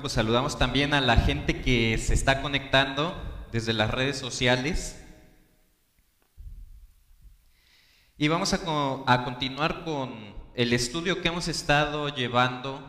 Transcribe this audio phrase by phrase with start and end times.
[0.00, 3.16] Pues saludamos también a la gente que se está conectando
[3.52, 5.02] desde las redes sociales.
[8.18, 8.60] Y vamos a,
[9.06, 12.80] a continuar con el estudio que hemos estado llevando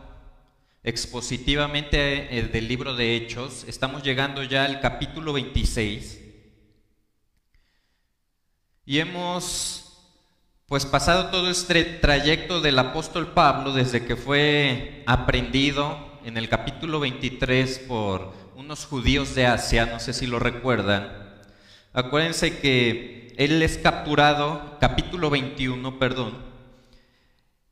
[0.82, 3.64] expositivamente eh, del libro de Hechos.
[3.68, 6.20] Estamos llegando ya al capítulo 26.
[8.84, 9.84] Y hemos
[10.66, 17.00] pues pasado todo este trayecto del apóstol Pablo desde que fue aprendido en el capítulo
[17.00, 21.08] 23 por unos judíos de Asia, no sé si lo recuerdan.
[21.92, 26.36] Acuérdense que él es capturado, capítulo 21, perdón.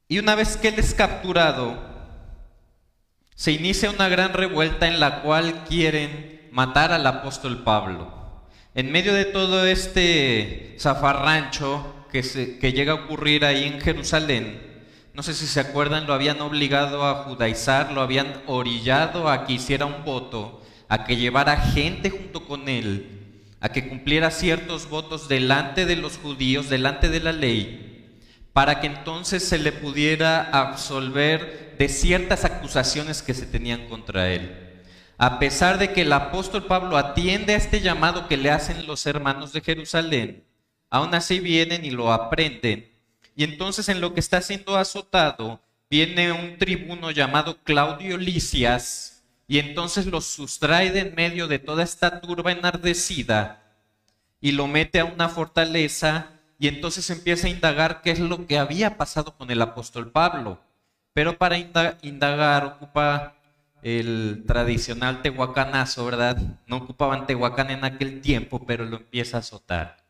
[0.08, 1.78] Y una vez que él es capturado,
[3.34, 8.46] se inicia una gran revuelta en la cual quieren matar al apóstol Pablo.
[8.74, 14.65] En medio de todo este zafarrancho que, se, que llega a ocurrir ahí en Jerusalén,
[15.16, 19.54] no sé si se acuerdan, lo habían obligado a judaizar, lo habían orillado a que
[19.54, 25.26] hiciera un voto, a que llevara gente junto con él, a que cumpliera ciertos votos
[25.26, 28.12] delante de los judíos, delante de la ley,
[28.52, 34.82] para que entonces se le pudiera absolver de ciertas acusaciones que se tenían contra él.
[35.16, 39.06] A pesar de que el apóstol Pablo atiende a este llamado que le hacen los
[39.06, 40.44] hermanos de Jerusalén,
[40.90, 42.95] aún así vienen y lo aprenden
[43.36, 49.58] y entonces en lo que está siendo azotado, viene un tribuno llamado Claudio Licias y
[49.58, 53.62] entonces lo sustrae de en medio de toda esta turba enardecida
[54.40, 58.58] y lo mete a una fortaleza y entonces empieza a indagar qué es lo que
[58.58, 60.58] había pasado con el apóstol Pablo.
[61.12, 63.36] Pero para indagar ocupa
[63.82, 66.38] el tradicional tehuacanazo, ¿verdad?
[66.66, 70.06] No ocupaban tehuacán en aquel tiempo, pero lo empieza a azotar.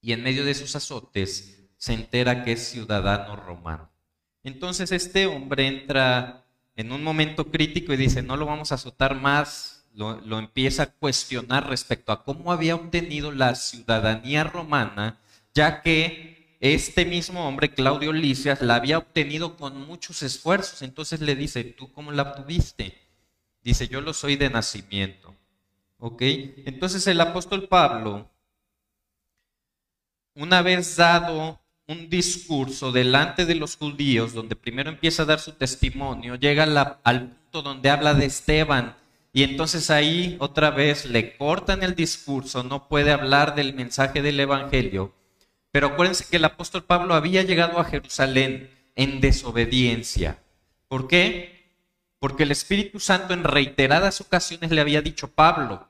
[0.00, 3.90] Y en medio de sus azotes se entera que es ciudadano romano.
[4.42, 6.46] Entonces este hombre entra
[6.76, 10.92] en un momento crítico y dice, no lo vamos a azotar más, lo, empieza a
[10.92, 15.20] cuestionar respecto a cómo había obtenido la ciudadanía romana,
[15.52, 20.80] ya que este mismo hombre, Claudio Licias, la había obtenido con muchos esfuerzos.
[20.80, 22.98] Entonces le dice, ¿tú cómo la obtuviste?
[23.62, 25.36] Dice, yo lo soy de nacimiento.
[25.98, 26.22] ¿Ok?
[26.64, 28.30] Entonces el apóstol Pablo,
[30.34, 35.52] una vez dado un discurso delante de los judíos, donde primero empieza a dar su
[35.52, 36.64] testimonio, llega
[37.02, 38.96] al punto donde habla de Esteban,
[39.32, 44.40] y entonces ahí otra vez le cortan el discurso, no puede hablar del mensaje del
[44.40, 45.12] Evangelio.
[45.72, 50.38] Pero acuérdense que el apóstol Pablo había llegado a Jerusalén en desobediencia.
[50.86, 51.68] ¿Por qué?
[52.20, 55.88] Porque el Espíritu Santo en reiteradas ocasiones le había dicho, Pablo,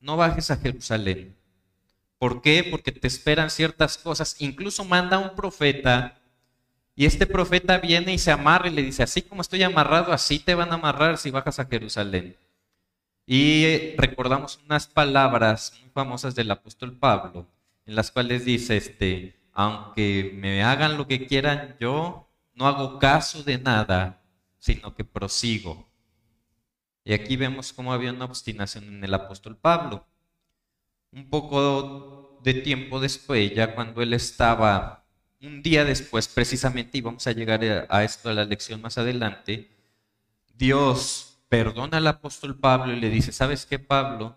[0.00, 1.36] no bajes a Jerusalén
[2.20, 2.62] ¿Por qué?
[2.70, 4.36] Porque te esperan ciertas cosas.
[4.40, 6.20] Incluso manda un profeta
[6.94, 10.38] y este profeta viene y se amarra y le dice, así como estoy amarrado, así
[10.38, 12.36] te van a amarrar si bajas a Jerusalén.
[13.24, 17.46] Y recordamos unas palabras muy famosas del apóstol Pablo,
[17.86, 23.42] en las cuales dice, este, aunque me hagan lo que quieran, yo no hago caso
[23.44, 24.20] de nada,
[24.58, 25.88] sino que prosigo.
[27.02, 30.04] Y aquí vemos cómo había una obstinación en el apóstol Pablo
[31.12, 35.04] un poco de tiempo después, ya cuando él estaba,
[35.42, 39.70] un día después precisamente, y vamos a llegar a esto a la lección más adelante,
[40.54, 44.36] Dios perdona al apóstol Pablo y le dice, ¿sabes qué, Pablo?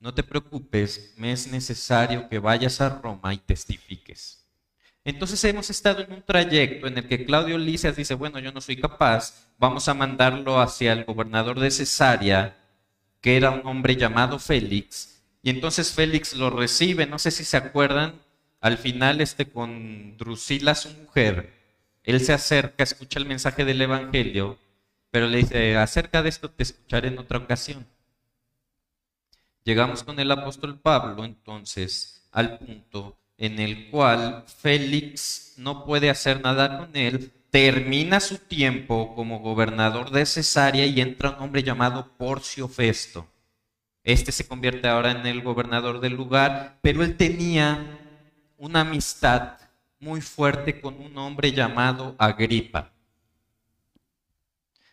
[0.00, 4.42] No te preocupes, me es necesario que vayas a Roma y testifiques.
[5.04, 8.60] Entonces hemos estado en un trayecto en el que Claudio Licias dice, bueno, yo no
[8.60, 12.56] soy capaz, vamos a mandarlo hacia el gobernador de Cesarea,
[13.20, 17.56] que era un hombre llamado Félix, y entonces Félix lo recibe, no sé si se
[17.56, 18.20] acuerdan,
[18.60, 21.52] al final este con Drusila, su mujer,
[22.04, 24.58] él se acerca, escucha el mensaje del Evangelio,
[25.10, 27.86] pero le dice, acerca de esto te escucharé en otra ocasión.
[29.64, 36.40] Llegamos con el apóstol Pablo entonces al punto en el cual Félix no puede hacer
[36.40, 42.16] nada con él, termina su tiempo como gobernador de Cesarea y entra un hombre llamado
[42.16, 43.31] Porcio Festo.
[44.04, 47.98] Este se convierte ahora en el gobernador del lugar, pero él tenía
[48.58, 49.58] una amistad
[50.00, 52.92] muy fuerte con un hombre llamado Agripa.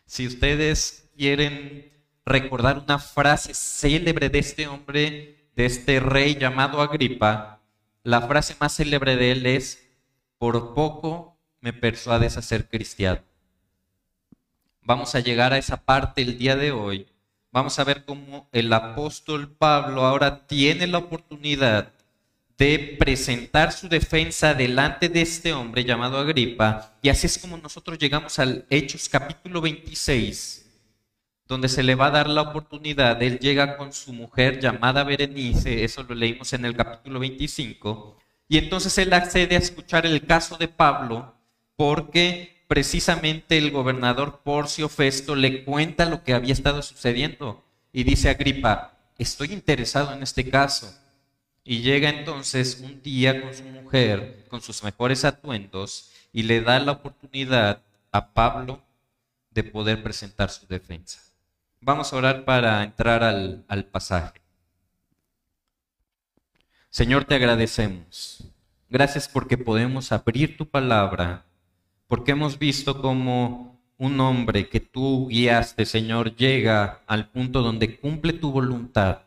[0.06, 1.92] Si ustedes quieren
[2.24, 7.60] recordar una frase célebre de este hombre, de este rey llamado Agripa,
[8.04, 9.88] la frase más célebre de él es,
[10.38, 13.22] por poco me persuades a ser cristiano.
[14.82, 17.06] Vamos a llegar a esa parte el día de hoy
[17.52, 21.92] vamos a ver cómo el apóstol Pablo ahora tiene la oportunidad
[22.56, 26.92] de presentar su defensa delante de este hombre llamado Agripa.
[27.00, 30.70] Y así es como nosotros llegamos al Hechos capítulo 26,
[31.46, 33.22] donde se le va a dar la oportunidad.
[33.22, 38.58] Él llega con su mujer llamada Berenice, eso lo leímos en el capítulo 25, y
[38.58, 41.34] entonces él accede a escuchar el caso de Pablo
[41.76, 48.28] porque precisamente el gobernador Porcio Festo le cuenta lo que había estado sucediendo y dice
[48.28, 50.96] a Agripa, estoy interesado en este caso.
[51.64, 56.78] Y llega entonces un día con su mujer, con sus mejores atuendos, y le da
[56.78, 57.82] la oportunidad
[58.12, 58.80] a Pablo
[59.50, 61.20] de poder presentar su defensa.
[61.80, 64.40] Vamos a orar para entrar al, al pasaje.
[66.88, 68.44] Señor, te agradecemos.
[68.88, 71.49] Gracias porque podemos abrir tu palabra,
[72.10, 78.32] porque hemos visto como un hombre que tú guiaste, Señor, llega al punto donde cumple
[78.32, 79.20] tu voluntad,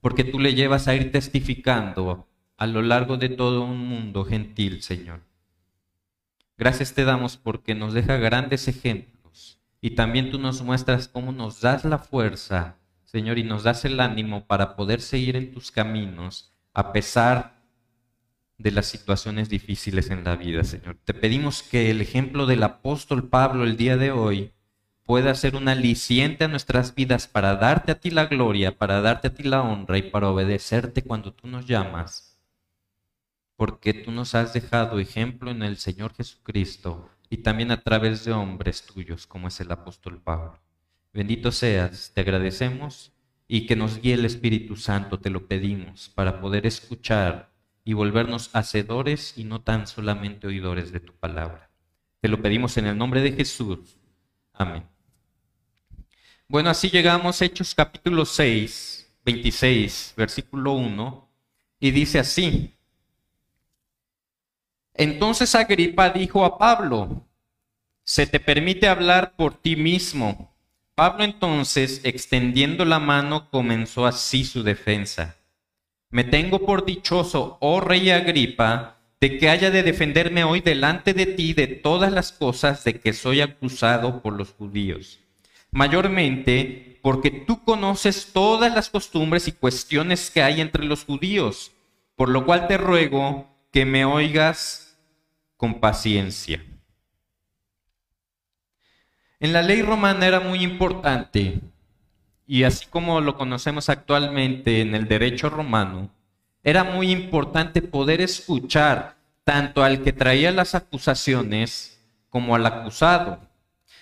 [0.00, 4.80] porque tú le llevas a ir testificando a lo largo de todo un mundo gentil,
[4.82, 5.22] Señor.
[6.56, 11.62] Gracias te damos porque nos deja grandes ejemplos y también tú nos muestras cómo nos
[11.62, 16.54] das la fuerza, Señor, y nos das el ánimo para poder seguir en tus caminos
[16.74, 17.53] a pesar
[18.58, 20.96] de las situaciones difíciles en la vida, Señor.
[21.04, 24.52] Te pedimos que el ejemplo del apóstol Pablo el día de hoy
[25.04, 29.28] pueda ser un aliciente a nuestras vidas para darte a ti la gloria, para darte
[29.28, 32.34] a ti la honra y para obedecerte cuando tú nos llamas
[33.56, 38.32] porque tú nos has dejado ejemplo en el Señor Jesucristo y también a través de
[38.32, 40.60] hombres tuyos, como es el apóstol Pablo.
[41.12, 43.12] Bendito seas, te agradecemos
[43.46, 47.53] y que nos guíe el Espíritu Santo, te lo pedimos, para poder escuchar
[47.84, 51.70] y volvernos hacedores y no tan solamente oidores de tu palabra.
[52.20, 53.98] Te lo pedimos en el nombre de Jesús.
[54.52, 54.88] Amén.
[56.48, 61.28] Bueno, así llegamos a Hechos capítulo 6, 26, versículo 1,
[61.80, 62.74] y dice así,
[64.94, 67.26] entonces Agripa dijo a Pablo,
[68.04, 70.54] se te permite hablar por ti mismo.
[70.94, 75.36] Pablo entonces, extendiendo la mano, comenzó así su defensa.
[76.14, 81.26] Me tengo por dichoso, oh rey Agripa, de que haya de defenderme hoy delante de
[81.26, 85.18] ti de todas las cosas de que soy acusado por los judíos.
[85.72, 91.72] Mayormente porque tú conoces todas las costumbres y cuestiones que hay entre los judíos,
[92.14, 94.96] por lo cual te ruego que me oigas
[95.56, 96.64] con paciencia.
[99.40, 101.58] En la ley romana era muy importante,
[102.46, 106.10] y así como lo conocemos actualmente en el derecho romano,
[106.62, 112.00] era muy importante poder escuchar tanto al que traía las acusaciones
[112.30, 113.40] como al acusado.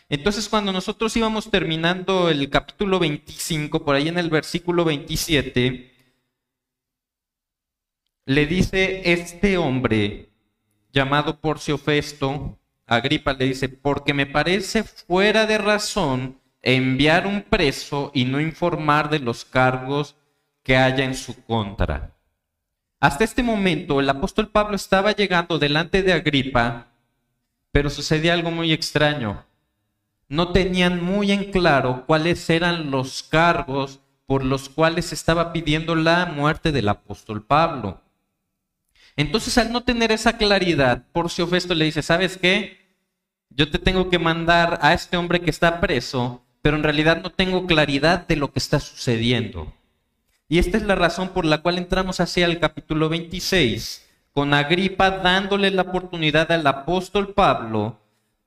[0.09, 5.93] Entonces cuando nosotros íbamos terminando el capítulo 25, por ahí en el versículo 27,
[8.27, 10.31] le dice este hombre
[10.93, 18.11] llamado Porcio Festo, Agripa le dice, porque me parece fuera de razón enviar un preso
[18.15, 20.17] y no informar de los cargos
[20.63, 22.17] que haya en su contra.
[23.01, 26.87] Hasta este momento el apóstol Pablo estaba llegando delante de Agripa,
[27.73, 29.45] pero sucedía algo muy extraño.
[30.29, 36.27] No tenían muy en claro cuáles eran los cargos por los cuales estaba pidiendo la
[36.27, 38.01] muerte del apóstol Pablo.
[39.17, 42.79] Entonces, al no tener esa claridad, Porcio Festo le dice, ¿sabes qué?
[43.51, 47.31] Yo te tengo que mandar a este hombre que está preso, pero en realidad no
[47.31, 49.73] tengo claridad de lo que está sucediendo.
[50.49, 55.11] Y esta es la razón por la cual entramos hacia el capítulo 26, con Agripa
[55.11, 57.99] dándole la oportunidad al apóstol Pablo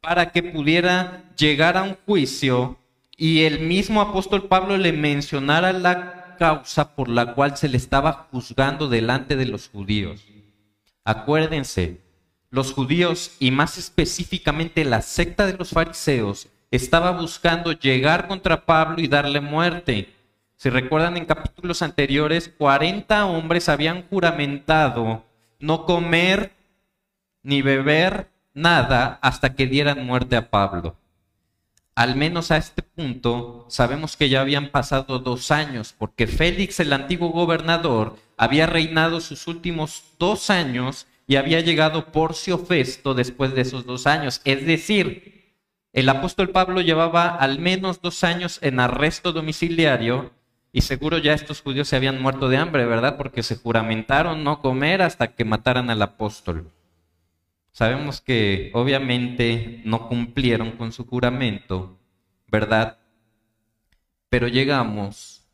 [0.01, 2.77] para que pudiera llegar a un juicio
[3.17, 8.27] y el mismo apóstol Pablo le mencionara la causa por la cual se le estaba
[8.31, 10.25] juzgando delante de los judíos.
[11.03, 12.01] Acuérdense,
[12.49, 19.01] los judíos y más específicamente la secta de los fariseos estaba buscando llegar contra Pablo
[19.01, 20.13] y darle muerte.
[20.55, 25.23] Si recuerdan en capítulos anteriores, 40 hombres habían juramentado
[25.59, 26.51] no comer
[27.43, 30.95] ni beber nada hasta que dieran muerte a Pablo.
[31.93, 36.91] Al menos a este punto sabemos que ya habían pasado dos años, porque Félix, el
[36.91, 43.61] antiguo gobernador, había reinado sus últimos dos años y había llegado Porcio Festo después de
[43.61, 44.41] esos dos años.
[44.43, 45.44] Es decir,
[45.95, 50.33] el apóstol Pablo llevaba al menos dos años en arresto domiciliario
[50.73, 53.15] y seguro ya estos judíos se habían muerto de hambre, ¿verdad?
[53.15, 56.69] Porque se juramentaron no comer hasta que mataran al apóstol.
[57.71, 61.97] Sabemos que obviamente no cumplieron con su juramento,
[62.47, 62.97] ¿verdad?
[64.27, 65.47] Pero llegamos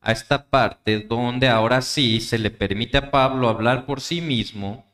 [0.00, 4.86] a esta parte donde ahora sí se le permite a Pablo hablar por sí mismo,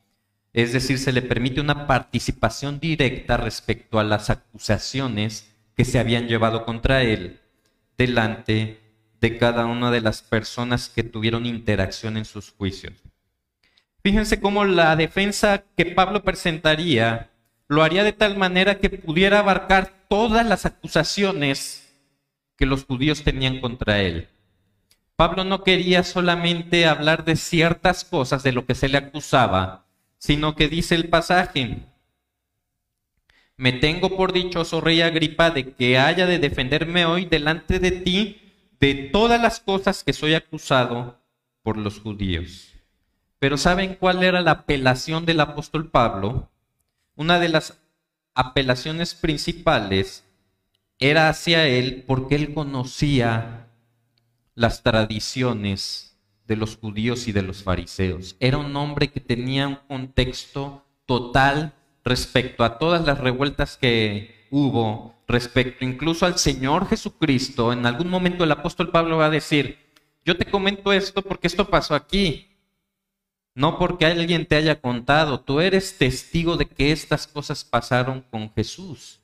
[0.54, 6.28] es decir, se le permite una participación directa respecto a las acusaciones que se habían
[6.28, 7.40] llevado contra él.
[7.96, 8.80] delante
[9.20, 12.92] de cada una de las personas que tuvieron interacción en sus juicios.
[14.02, 17.30] Fíjense cómo la defensa que Pablo presentaría
[17.68, 21.94] lo haría de tal manera que pudiera abarcar todas las acusaciones
[22.56, 24.28] que los judíos tenían contra él.
[25.16, 29.83] Pablo no quería solamente hablar de ciertas cosas de lo que se le acusaba,
[30.24, 31.84] sino que dice el pasaje,
[33.58, 38.40] me tengo por dichoso, rey Agripa, de que haya de defenderme hoy delante de ti
[38.80, 41.20] de todas las cosas que soy acusado
[41.62, 42.72] por los judíos.
[43.38, 46.50] Pero ¿saben cuál era la apelación del apóstol Pablo?
[47.16, 47.78] Una de las
[48.32, 50.24] apelaciones principales
[50.98, 53.68] era hacia él porque él conocía
[54.54, 56.13] las tradiciones
[56.46, 58.36] de los judíos y de los fariseos.
[58.40, 61.74] Era un hombre que tenía un contexto total
[62.04, 67.72] respecto a todas las revueltas que hubo, respecto incluso al Señor Jesucristo.
[67.72, 69.78] En algún momento el apóstol Pablo va a decir,
[70.24, 72.48] yo te comento esto porque esto pasó aquí,
[73.54, 78.52] no porque alguien te haya contado, tú eres testigo de que estas cosas pasaron con
[78.52, 79.20] Jesús.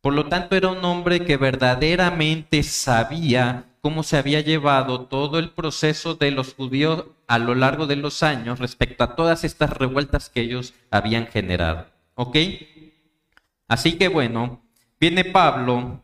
[0.00, 5.50] Por lo tanto, era un hombre que verdaderamente sabía cómo se había llevado todo el
[5.50, 10.28] proceso de los judíos a lo largo de los años respecto a todas estas revueltas
[10.28, 11.86] que ellos habían generado.
[12.14, 12.36] ¿Ok?
[13.68, 14.62] Así que bueno,
[14.98, 16.02] viene Pablo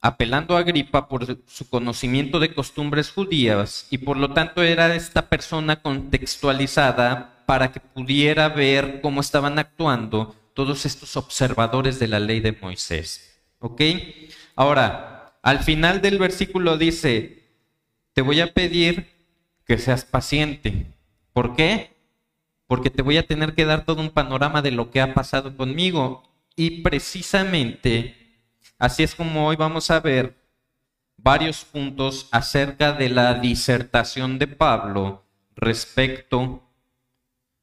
[0.00, 5.28] apelando a Agripa por su conocimiento de costumbres judías y por lo tanto era esta
[5.28, 12.40] persona contextualizada para que pudiera ver cómo estaban actuando todos estos observadores de la ley
[12.40, 13.40] de Moisés.
[13.58, 13.80] ¿Ok?
[14.54, 17.44] Ahora, al final del versículo dice,
[18.12, 19.06] te voy a pedir
[19.64, 20.86] que seas paciente.
[21.32, 21.96] ¿Por qué?
[22.66, 25.56] Porque te voy a tener que dar todo un panorama de lo que ha pasado
[25.56, 26.22] conmigo.
[26.56, 28.42] Y precisamente
[28.78, 30.36] así es como hoy vamos a ver
[31.16, 36.62] varios puntos acerca de la disertación de Pablo respecto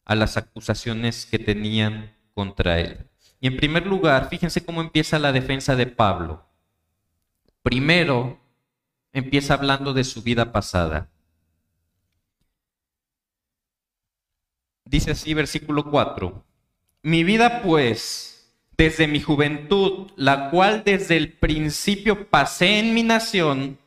[0.04, 3.10] a las acusaciones que tenían contra él.
[3.40, 6.45] Y en primer lugar, fíjense cómo empieza la defensa de Pablo.
[7.66, 8.40] Primero,
[9.12, 11.10] empieza hablando de su vida pasada.
[14.86, 16.46] Dice así versículo 4.
[17.02, 23.80] Mi vida pues, desde mi juventud, la cual desde el principio pasé en mi nación,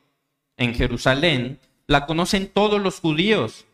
[0.56, 3.64] en Jerusalén, la conocen todos los judíos,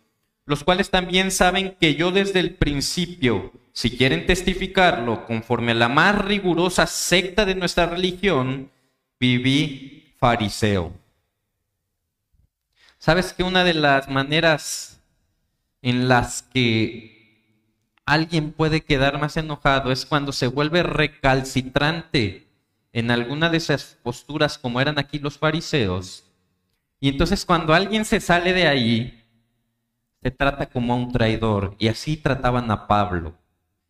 [0.44, 5.88] los cuales también saben que yo desde el principio si quieren testificarlo conforme a la
[5.88, 8.70] más rigurosa secta de nuestra religión,
[9.18, 10.92] viví fariseo.
[12.98, 15.00] ¿Sabes que una de las maneras
[15.82, 17.12] en las que
[18.06, 22.46] alguien puede quedar más enojado es cuando se vuelve recalcitrante
[22.92, 26.24] en alguna de esas posturas como eran aquí los fariseos?
[27.00, 29.22] Y entonces cuando alguien se sale de ahí,
[30.22, 31.76] se trata como a un traidor.
[31.78, 33.34] Y así trataban a Pablo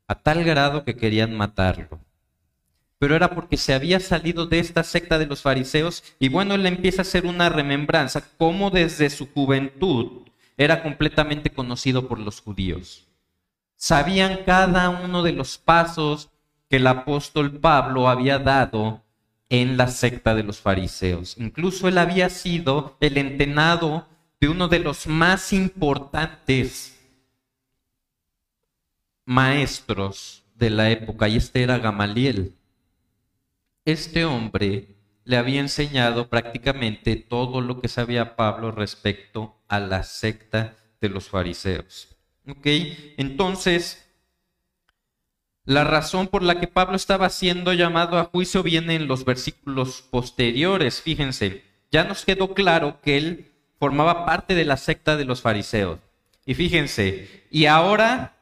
[0.07, 2.01] a tal grado que querían matarlo.
[3.05, 6.65] Pero era porque se había salido de esta secta de los fariseos y bueno, él
[6.65, 10.23] empieza a hacer una remembranza cómo desde su juventud
[10.57, 13.07] era completamente conocido por los judíos.
[13.77, 16.31] Sabían cada uno de los pasos
[16.71, 19.03] que el apóstol Pablo había dado
[19.51, 21.37] en la secta de los fariseos.
[21.37, 24.07] Incluso él había sido el entenado
[24.41, 26.99] de uno de los más importantes
[29.27, 32.55] maestros de la época, y este era Gamaliel.
[33.85, 40.77] Este hombre le había enseñado prácticamente todo lo que sabía Pablo respecto a la secta
[41.01, 42.09] de los fariseos.
[42.49, 42.67] ¿Ok?
[43.17, 44.07] Entonces,
[45.65, 50.03] la razón por la que Pablo estaba siendo llamado a juicio viene en los versículos
[50.03, 51.01] posteriores.
[51.01, 56.01] Fíjense, ya nos quedó claro que él formaba parte de la secta de los fariseos.
[56.45, 58.34] Y fíjense, y ahora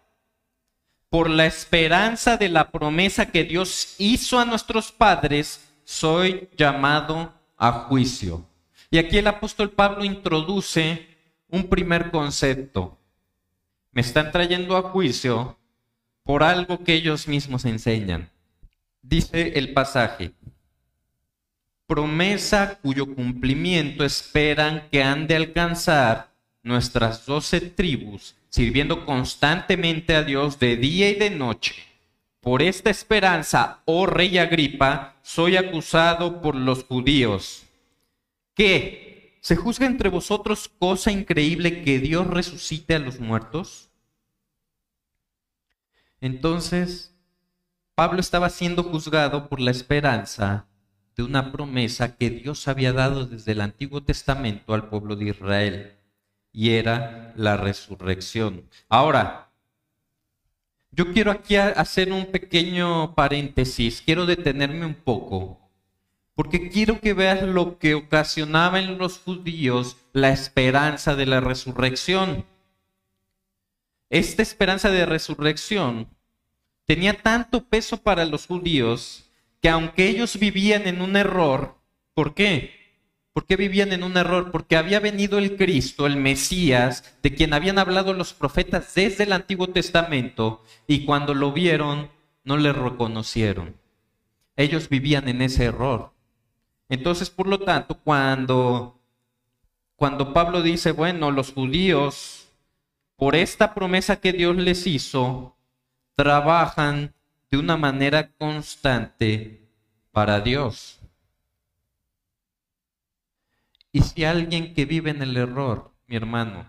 [1.12, 7.70] por la esperanza de la promesa que Dios hizo a nuestros padres, soy llamado a
[7.70, 8.46] juicio.
[8.90, 11.06] Y aquí el apóstol Pablo introduce
[11.50, 12.98] un primer concepto.
[13.90, 15.58] Me están trayendo a juicio
[16.22, 18.30] por algo que ellos mismos enseñan.
[19.02, 20.32] Dice el pasaje,
[21.86, 26.30] promesa cuyo cumplimiento esperan que han de alcanzar
[26.62, 31.74] nuestras doce tribus sirviendo constantemente a Dios de día y de noche.
[32.40, 37.64] Por esta esperanza, oh rey Agripa, soy acusado por los judíos.
[38.54, 39.38] ¿Qué?
[39.40, 43.88] ¿Se juzga entre vosotros cosa increíble que Dios resucite a los muertos?
[46.20, 47.16] Entonces,
[47.94, 50.66] Pablo estaba siendo juzgado por la esperanza
[51.16, 56.01] de una promesa que Dios había dado desde el Antiguo Testamento al pueblo de Israel,
[56.52, 58.68] y era la resurrección.
[58.88, 59.50] Ahora,
[60.90, 65.58] yo quiero aquí hacer un pequeño paréntesis, quiero detenerme un poco,
[66.34, 72.44] porque quiero que veas lo que ocasionaba en los judíos la esperanza de la resurrección.
[74.10, 76.08] Esta esperanza de resurrección
[76.84, 79.30] tenía tanto peso para los judíos
[79.62, 81.78] que aunque ellos vivían en un error,
[82.12, 82.81] ¿por qué?
[83.32, 84.50] ¿Por qué vivían en un error?
[84.50, 89.32] Porque había venido el Cristo, el Mesías, de quien habían hablado los profetas desde el
[89.32, 92.10] Antiguo Testamento, y cuando lo vieron,
[92.44, 93.76] no le reconocieron.
[94.56, 96.12] Ellos vivían en ese error.
[96.90, 99.00] Entonces, por lo tanto, cuando,
[99.96, 102.48] cuando Pablo dice, bueno, los judíos,
[103.16, 105.56] por esta promesa que Dios les hizo,
[106.14, 107.14] trabajan
[107.50, 109.62] de una manera constante
[110.10, 111.01] para Dios.
[113.92, 116.66] Y si alguien que vive en el error, mi hermano,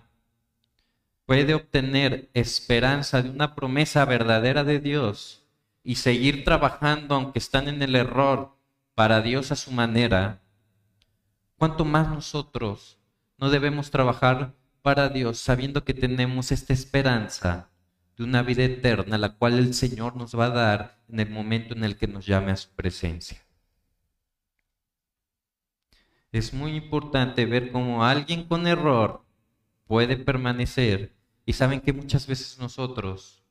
[1.25, 5.45] puede obtener esperanza de una promesa verdadera de Dios
[5.83, 8.57] y seguir trabajando aunque están en el error
[8.93, 10.41] para Dios a su manera,
[11.57, 12.99] ¿cuánto más nosotros
[13.37, 17.69] no debemos trabajar para Dios sabiendo que tenemos esta esperanza
[18.17, 21.73] de una vida eterna, la cual el Señor nos va a dar en el momento
[21.73, 23.42] en el que nos llame a su presencia.
[26.33, 29.23] Es muy importante ver cómo alguien con error
[29.85, 31.13] puede permanecer
[31.45, 33.43] y saben que muchas veces nosotros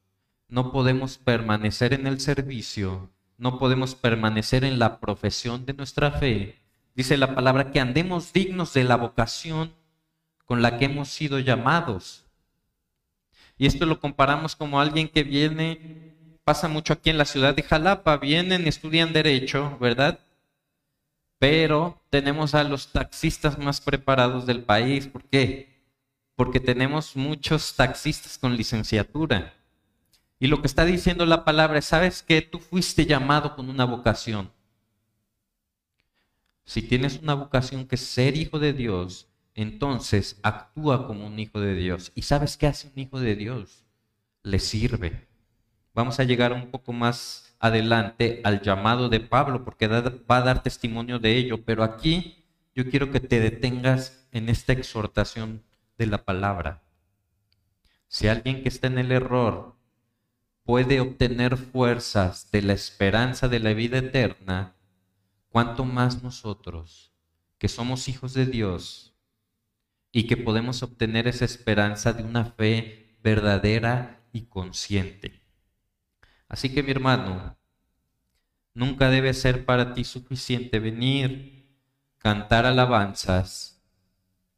[0.48, 3.08] no podemos permanecer en el servicio,
[3.38, 6.58] no podemos permanecer en la profesión de nuestra fe.
[6.96, 9.72] Dice la palabra que andemos dignos de la vocación
[10.44, 12.26] con la que hemos sido llamados.
[13.56, 17.62] Y esto lo comparamos como alguien que viene, pasa mucho aquí en la ciudad de
[17.62, 20.18] Jalapa, vienen, estudian derecho, ¿verdad?
[21.42, 25.08] Pero tenemos a los taxistas más preparados del país.
[25.08, 25.74] ¿Por qué?
[26.36, 29.52] Porque tenemos muchos taxistas con licenciatura.
[30.38, 33.84] Y lo que está diciendo la palabra es, ¿sabes que Tú fuiste llamado con una
[33.84, 34.52] vocación.
[36.64, 39.26] Si tienes una vocación que es ser hijo de Dios,
[39.56, 42.12] entonces actúa como un hijo de Dios.
[42.14, 43.84] ¿Y sabes qué hace un hijo de Dios?
[44.44, 45.26] Le sirve.
[45.92, 50.62] Vamos a llegar un poco más adelante al llamado de Pablo porque va a dar
[50.62, 52.44] testimonio de ello, pero aquí
[52.74, 55.62] yo quiero que te detengas en esta exhortación
[55.96, 56.82] de la palabra.
[58.08, 59.76] Si alguien que está en el error
[60.64, 64.74] puede obtener fuerzas de la esperanza de la vida eterna,
[65.48, 67.14] ¿cuánto más nosotros,
[67.58, 69.12] que somos hijos de Dios,
[70.12, 75.41] y que podemos obtener esa esperanza de una fe verdadera y consciente.
[76.52, 77.56] Así que mi hermano,
[78.74, 81.66] nunca debe ser para ti suficiente venir,
[82.18, 83.82] cantar alabanzas,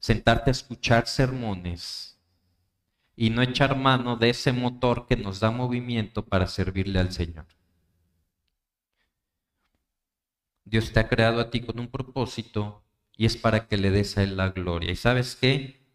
[0.01, 2.21] sentarte a escuchar sermones
[3.15, 7.47] y no echar mano de ese motor que nos da movimiento para servirle al Señor.
[10.65, 12.83] Dios te ha creado a ti con un propósito
[13.17, 14.91] y es para que le des a Él la gloria.
[14.91, 15.87] ¿Y sabes qué?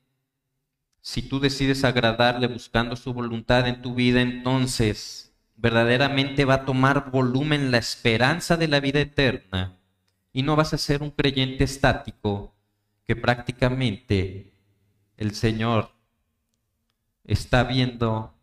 [1.01, 5.28] Si tú decides agradarle buscando su voluntad en tu vida, entonces
[5.61, 9.77] verdaderamente va a tomar volumen la esperanza de la vida eterna
[10.31, 12.55] y no vas a ser un creyente estático
[13.03, 14.53] que prácticamente
[15.17, 15.91] el Señor
[17.25, 18.33] está viendo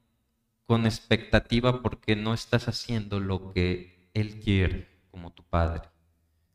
[0.67, 5.89] con expectativa porque no estás haciendo lo que Él quiere como tu Padre.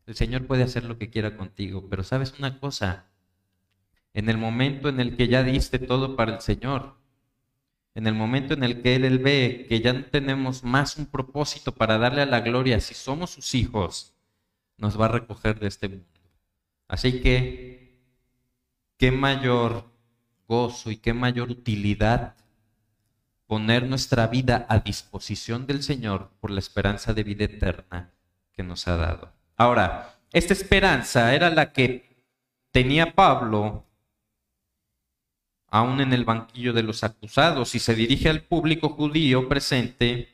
[0.06, 3.06] El Señor puede hacer lo que quiera contigo, pero sabes una cosa,
[4.14, 7.01] en el momento en el que ya diste todo para el Señor,
[7.94, 11.72] en el momento en el que Él, ve que ya no tenemos más un propósito
[11.72, 14.14] para darle a la gloria, si somos sus hijos,
[14.78, 16.06] nos va a recoger de este mundo.
[16.88, 18.00] Así que,
[18.96, 19.90] qué mayor
[20.48, 22.36] gozo y qué mayor utilidad
[23.46, 28.10] poner nuestra vida a disposición del Señor por la esperanza de vida eterna
[28.52, 29.32] que nos ha dado.
[29.56, 32.24] Ahora, esta esperanza era la que
[32.70, 33.84] tenía Pablo
[35.72, 40.28] aún en el banquillo de los acusados y se dirige al público judío presente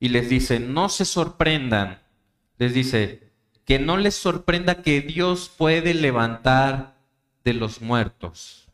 [0.00, 2.02] y les dice, no se sorprendan,
[2.58, 3.30] les dice,
[3.64, 6.96] que no les sorprenda que Dios puede levantar
[7.44, 8.66] de los muertos.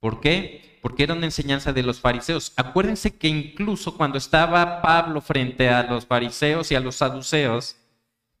[0.00, 0.78] ¿Por qué?
[0.82, 2.52] Porque era una enseñanza de los fariseos.
[2.56, 7.76] Acuérdense que incluso cuando estaba Pablo frente a los fariseos y a los saduceos,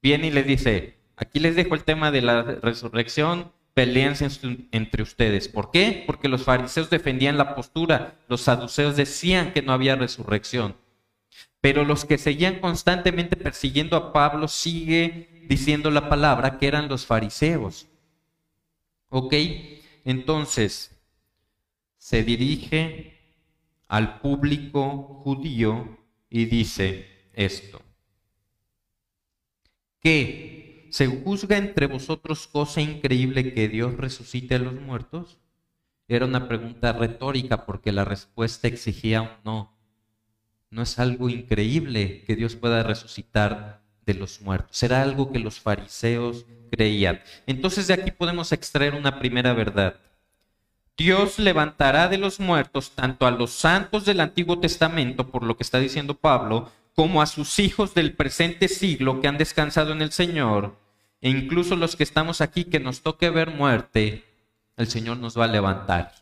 [0.02, 5.48] viene y les dice, aquí les dejo el tema de la resurrección, entre ustedes.
[5.48, 6.04] ¿Por qué?
[6.06, 10.76] Porque los fariseos defendían la postura, los saduceos decían que no había resurrección.
[11.60, 17.06] Pero los que seguían constantemente persiguiendo a Pablo sigue diciendo la palabra que eran los
[17.06, 17.86] fariseos.
[19.08, 19.34] ¿Ok?
[20.04, 20.96] Entonces,
[21.98, 23.18] se dirige
[23.88, 25.98] al público judío
[26.30, 27.82] y dice esto.
[30.00, 30.59] ¿Qué?
[30.90, 35.38] ¿Se juzga entre vosotros cosa increíble que Dios resucite a los muertos?
[36.08, 39.78] Era una pregunta retórica porque la respuesta exigía un no.
[40.70, 44.76] No es algo increíble que Dios pueda resucitar de los muertos.
[44.76, 47.20] Será algo que los fariseos creían.
[47.46, 49.96] Entonces de aquí podemos extraer una primera verdad.
[50.96, 55.62] Dios levantará de los muertos tanto a los santos del Antiguo Testamento, por lo que
[55.62, 60.12] está diciendo Pablo, como a sus hijos del presente siglo que han descansado en el
[60.12, 60.76] Señor,
[61.20, 64.24] e incluso los que estamos aquí que nos toque ver muerte,
[64.76, 66.12] el Señor nos va a levantar.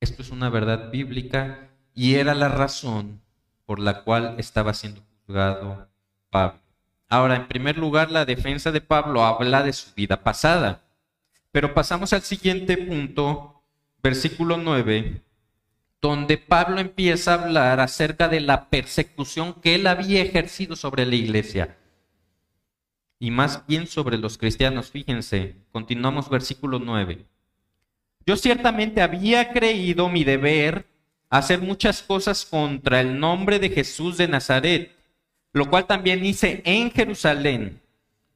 [0.00, 3.20] Esto es una verdad bíblica y era la razón
[3.66, 5.88] por la cual estaba siendo juzgado
[6.30, 6.60] Pablo.
[7.08, 10.82] Ahora, en primer lugar, la defensa de Pablo habla de su vida pasada.
[11.50, 13.62] Pero pasamos al siguiente punto,
[14.02, 15.22] versículo 9,
[16.00, 21.16] donde Pablo empieza a hablar acerca de la persecución que él había ejercido sobre la
[21.16, 21.76] iglesia.
[23.18, 27.26] Y más bien sobre los cristianos, fíjense, continuamos versículo 9.
[28.24, 30.86] Yo ciertamente había creído mi deber
[31.30, 34.94] hacer muchas cosas contra el nombre de Jesús de Nazaret,
[35.52, 37.80] lo cual también hice en Jerusalén.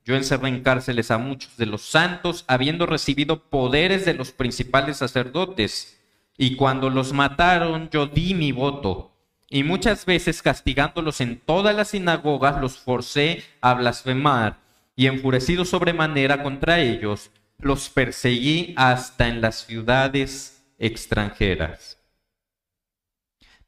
[0.05, 4.97] Yo encerré en cárceles a muchos de los santos, habiendo recibido poderes de los principales
[4.97, 6.02] sacerdotes
[6.37, 9.13] y cuando los mataron, yo di mi voto.
[9.49, 14.59] Y muchas veces castigándolos en todas las sinagogas, los forcé a blasfemar.
[14.97, 21.99] Y enfurecido sobremanera contra ellos, los perseguí hasta en las ciudades extranjeras.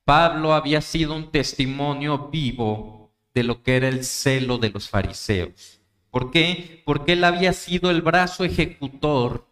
[0.05, 5.81] Pablo había sido un testimonio vivo de lo que era el celo de los fariseos.
[6.11, 6.83] ¿Por qué?
[6.85, 9.46] Porque él había sido el brazo ejecutor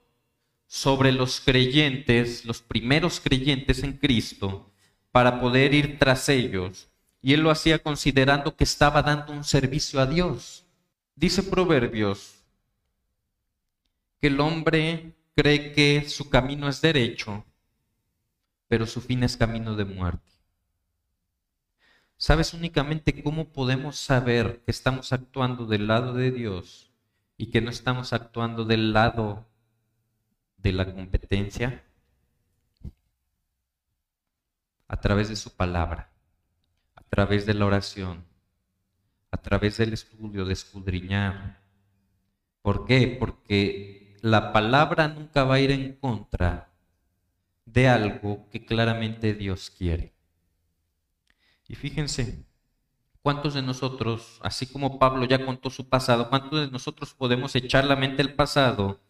[0.73, 4.73] sobre los creyentes, los primeros creyentes en Cristo,
[5.11, 6.89] para poder ir tras ellos.
[7.21, 10.65] Y él lo hacía considerando que estaba dando un servicio a Dios.
[11.15, 12.37] Dice Proverbios
[14.19, 17.45] que el hombre cree que su camino es derecho,
[18.67, 20.33] pero su fin es camino de muerte.
[22.17, 26.91] ¿Sabes únicamente cómo podemos saber que estamos actuando del lado de Dios
[27.37, 29.52] y que no estamos actuando del lado
[30.63, 31.85] de la competencia
[34.87, 36.13] a través de su palabra,
[36.95, 38.25] a través de la oración,
[39.31, 41.61] a través del estudio, de escudriñar.
[42.61, 43.17] ¿Por qué?
[43.19, 46.71] Porque la palabra nunca va a ir en contra
[47.65, 50.13] de algo que claramente Dios quiere.
[51.67, 52.45] Y fíjense,
[53.23, 57.87] ¿cuántos de nosotros, así como Pablo ya contó su pasado, cuántos de nosotros podemos echar
[57.87, 59.01] la mente al pasado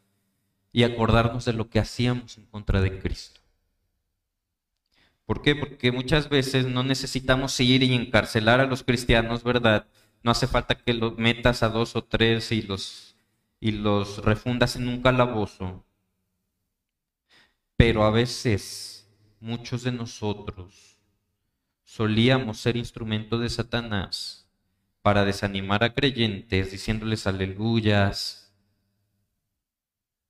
[0.72, 3.40] y acordarnos de lo que hacíamos en contra de Cristo.
[5.26, 5.54] ¿Por qué?
[5.54, 9.87] Porque muchas veces no necesitamos ir y encarcelar a los cristianos, ¿verdad?
[10.22, 13.16] No hace falta que los metas a dos o tres y los,
[13.61, 15.85] y los refundas en un calabozo.
[17.76, 19.08] Pero a veces
[19.40, 20.98] muchos de nosotros
[21.82, 24.48] solíamos ser instrumentos de Satanás
[25.02, 28.41] para desanimar a creyentes diciéndoles aleluyas,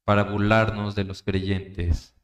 [0.05, 2.15] para burlarnos de los creyentes.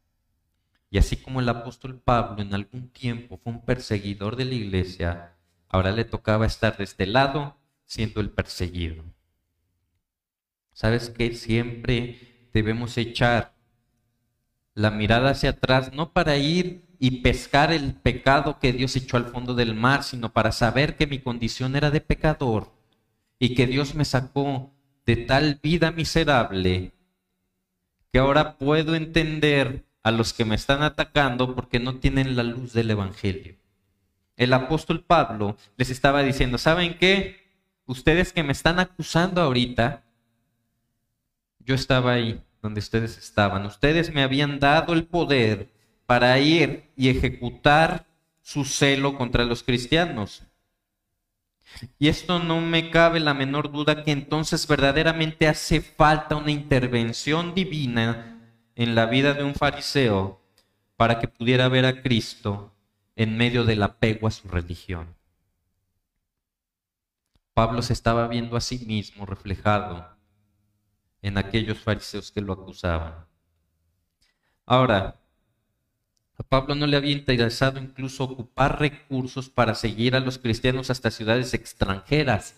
[0.91, 5.37] Y así como el apóstol Pablo en algún tiempo fue un perseguidor de la iglesia,
[5.67, 9.03] ahora le tocaba estar de este lado siendo el perseguido.
[10.73, 13.53] ¿Sabes que Siempre debemos echar
[14.73, 19.25] la mirada hacia atrás, no para ir y pescar el pecado que Dios echó al
[19.25, 22.71] fondo del mar, sino para saber que mi condición era de pecador
[23.37, 24.73] y que Dios me sacó
[25.05, 26.93] de tal vida miserable
[28.11, 32.73] que ahora puedo entender a los que me están atacando porque no tienen la luz
[32.73, 33.55] del Evangelio.
[34.37, 37.47] El apóstol Pablo les estaba diciendo, ¿saben qué?
[37.85, 40.03] Ustedes que me están acusando ahorita,
[41.59, 43.65] yo estaba ahí donde ustedes estaban.
[43.65, 45.69] Ustedes me habían dado el poder
[46.05, 48.05] para ir y ejecutar
[48.41, 50.43] su celo contra los cristianos.
[51.97, 57.53] Y esto no me cabe la menor duda que entonces verdaderamente hace falta una intervención
[57.53, 58.39] divina
[58.75, 60.41] en la vida de un fariseo
[60.97, 62.73] para que pudiera ver a Cristo
[63.15, 65.15] en medio del apego a su religión.
[67.53, 70.07] Pablo se estaba viendo a sí mismo reflejado
[71.21, 73.25] en aquellos fariseos que lo acusaban.
[74.65, 75.18] Ahora,
[76.39, 81.11] a Pablo no le había interesado incluso ocupar recursos para seguir a los cristianos hasta
[81.11, 82.55] ciudades extranjeras.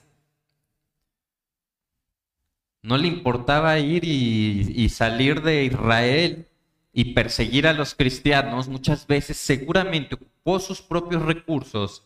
[2.84, 6.48] No le importaba ir y, salir de Israel
[6.94, 8.67] y perseguir a los cristianos.
[8.67, 12.04] Muchas veces seguramente ocupó sus propios recursos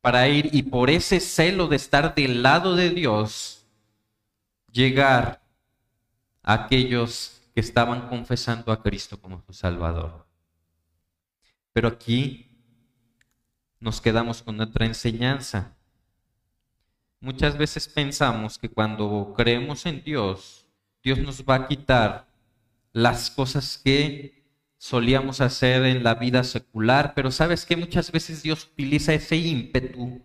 [0.00, 3.66] para ir y por ese celo de estar del lado de Dios,
[4.70, 5.42] llegar
[6.44, 10.25] a aquellos que estaban confesando a Cristo como su Salvador.
[11.76, 12.48] Pero aquí
[13.80, 15.76] nos quedamos con otra enseñanza.
[17.20, 20.64] Muchas veces pensamos que cuando creemos en Dios,
[21.02, 22.28] Dios nos va a quitar
[22.94, 24.42] las cosas que
[24.78, 30.22] solíamos hacer en la vida secular, pero sabes que muchas veces Dios utiliza ese ímpetu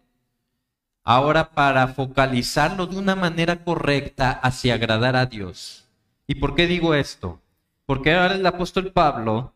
[1.03, 5.85] ahora para focalizarlo de una manera correcta hacia agradar a Dios.
[6.27, 7.41] ¿Y por qué digo esto?
[7.85, 9.53] Porque ahora el apóstol Pablo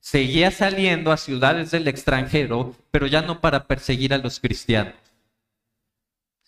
[0.00, 4.94] seguía saliendo a ciudades del extranjero, pero ya no para perseguir a los cristianos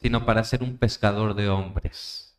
[0.00, 2.34] sino para ser un pescador de hombres.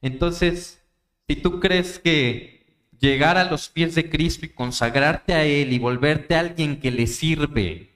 [0.00, 0.82] Entonces,
[1.28, 5.78] si tú crees que llegar a los pies de Cristo y consagrarte a Él y
[5.78, 7.90] volverte a alguien que le sirve,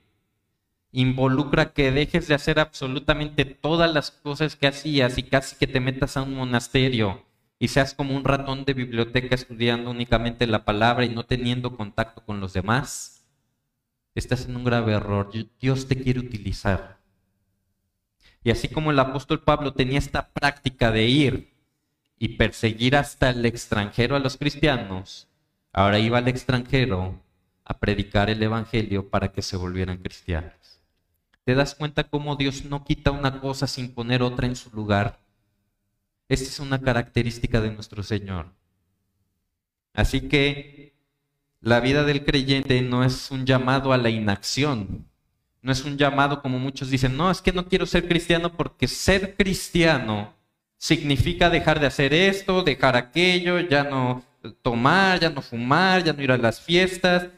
[0.93, 5.81] involucra que dejes de hacer absolutamente todas las cosas que hacías y casi que te
[5.81, 7.26] metas a un monasterio
[7.59, 12.23] y seas como un ratón de biblioteca estudiando únicamente la palabra y no teniendo contacto
[12.25, 13.25] con los demás,
[14.15, 15.31] estás en un grave error.
[15.61, 16.99] Dios te quiere utilizar.
[18.45, 21.53] Y así como el apóstol Pablo tenía esta práctica de ir
[22.19, 25.29] y perseguir hasta el extranjero a los cristianos,
[25.73, 27.21] ahora iba al extranjero
[27.65, 30.81] a predicar el Evangelio para que se volvieran cristianos.
[31.45, 35.19] ¿Te das cuenta cómo Dios no quita una cosa sin poner otra en su lugar?
[36.29, 38.53] Esta es una característica de nuestro Señor.
[39.93, 40.95] Así que
[41.61, 45.09] la vida del creyente no es un llamado a la inacción,
[45.63, 48.87] no es un llamado como muchos dicen, no, es que no quiero ser cristiano porque
[48.87, 50.35] ser cristiano
[50.79, 54.23] significa dejar de hacer esto, dejar aquello, ya no
[54.63, 57.29] tomar, ya no fumar, ya no ir a las fiestas.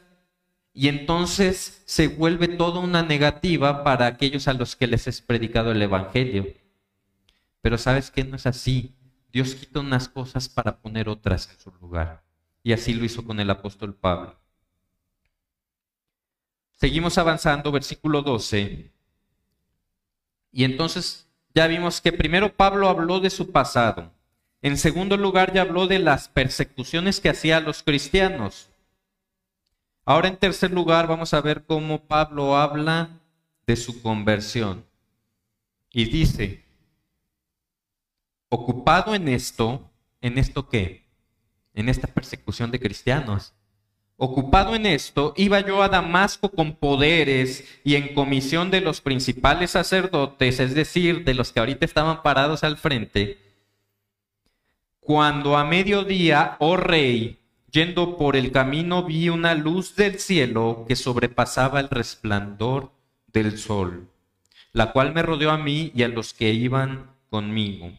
[0.74, 5.72] Y entonces se vuelve toda una negativa para aquellos a los que les es predicado
[5.72, 6.46] el Evangelio.
[7.60, 8.94] Pero sabes que no es así.
[9.32, 12.22] Dios quita unas cosas para poner otras en su lugar.
[12.62, 14.38] Y así lo hizo con el apóstol Pablo.
[16.76, 18.92] Seguimos avanzando, versículo 12.
[20.52, 24.12] Y entonces ya vimos que primero Pablo habló de su pasado.
[24.62, 28.70] En segundo lugar ya habló de las persecuciones que hacía a los cristianos.
[30.04, 33.10] Ahora en tercer lugar vamos a ver cómo Pablo habla
[33.66, 34.84] de su conversión.
[35.92, 36.64] Y dice,
[38.48, 41.06] ocupado en esto, ¿en esto qué?
[41.74, 43.54] En esta persecución de cristianos.
[44.16, 49.70] Ocupado en esto, iba yo a Damasco con poderes y en comisión de los principales
[49.70, 53.38] sacerdotes, es decir, de los que ahorita estaban parados al frente,
[54.98, 57.38] cuando a mediodía, oh rey,
[57.70, 62.90] yendo por el camino vi una luz del cielo que sobrepasaba el resplandor
[63.28, 64.10] del sol,
[64.72, 67.92] la cual me rodeó a mí y a los que iban conmigo.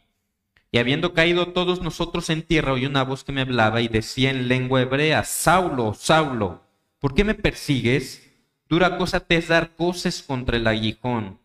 [0.71, 4.29] Y habiendo caído todos nosotros en tierra, oí una voz que me hablaba y decía
[4.29, 6.63] en lengua hebrea, Saulo, Saulo,
[6.99, 8.31] ¿por qué me persigues?
[8.67, 11.39] Dura cosa te es dar cosas contra el aguijón.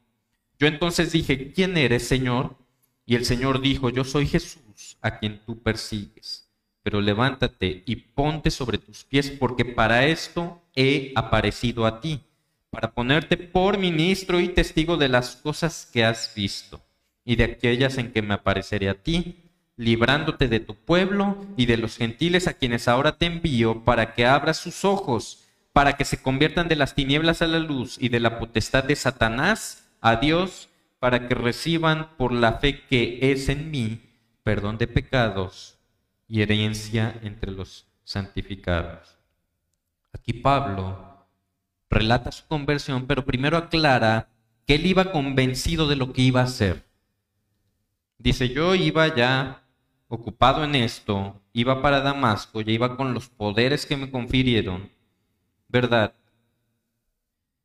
[0.58, 2.56] Yo entonces dije, ¿quién eres, Señor?
[3.06, 6.50] Y el Señor dijo, yo soy Jesús, a quien tú persigues.
[6.82, 12.20] Pero levántate y ponte sobre tus pies, porque para esto he aparecido a ti,
[12.68, 16.82] para ponerte por ministro y testigo de las cosas que has visto
[17.24, 21.76] y de aquellas en que me apareceré a ti, librándote de tu pueblo y de
[21.76, 26.22] los gentiles a quienes ahora te envío para que abras sus ojos, para que se
[26.22, 30.68] conviertan de las tinieblas a la luz y de la potestad de Satanás a Dios,
[31.00, 34.00] para que reciban por la fe que es en mí
[34.44, 35.78] perdón de pecados
[36.28, 39.16] y herencia entre los santificados.
[40.12, 41.26] Aquí Pablo
[41.90, 44.28] relata su conversión, pero primero aclara
[44.66, 46.84] que él iba convencido de lo que iba a hacer.
[48.18, 49.64] Dice, yo iba ya
[50.08, 54.90] ocupado en esto, iba para Damasco, ya iba con los poderes que me confirieron,
[55.68, 56.14] ¿verdad?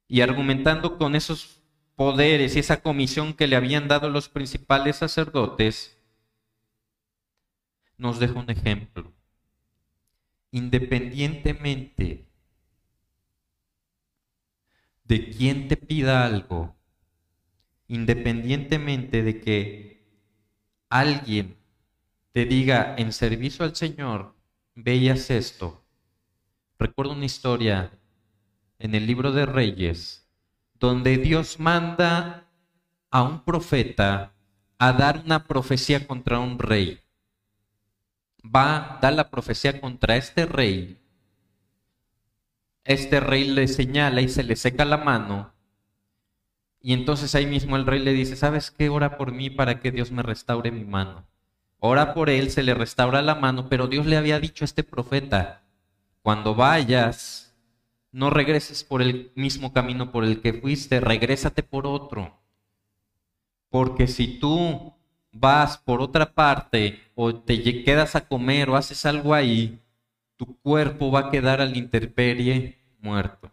[0.08, 1.62] Y argumentando con esos
[1.96, 5.98] poderes y esa comisión que le habían dado los principales sacerdotes,
[7.98, 9.14] nos deja un ejemplo.
[10.52, 12.26] Independientemente
[15.04, 16.76] de quién te pida algo,
[17.88, 19.99] independientemente de que
[20.90, 21.56] alguien
[22.32, 24.36] te diga en servicio al Señor,
[24.76, 25.84] veías esto.
[26.78, 27.92] Recuerdo una historia
[28.80, 30.28] en el libro de Reyes,
[30.80, 32.48] donde Dios manda
[33.12, 34.34] a un profeta
[34.78, 37.00] a dar una profecía contra un rey.
[38.44, 40.98] Va a dar la profecía contra este rey.
[42.86, 45.52] Este rey le señala y se le seca la mano.
[46.82, 48.90] Y entonces ahí mismo el rey le dice, ¿sabes qué?
[48.90, 51.26] Ora por mí para que Dios me restaure mi mano.
[51.80, 54.84] Ora por él, se le restaura la mano, pero Dios le había dicho a este
[54.84, 55.64] profeta,
[56.22, 57.56] cuando vayas,
[58.12, 62.40] no regreses por el mismo camino por el que fuiste, regrésate por otro.
[63.70, 64.94] Porque si tú
[65.32, 69.80] vas por otra parte o te quedas a comer o haces algo ahí,
[70.38, 73.52] tu cuerpo va a quedar al interperie muerto.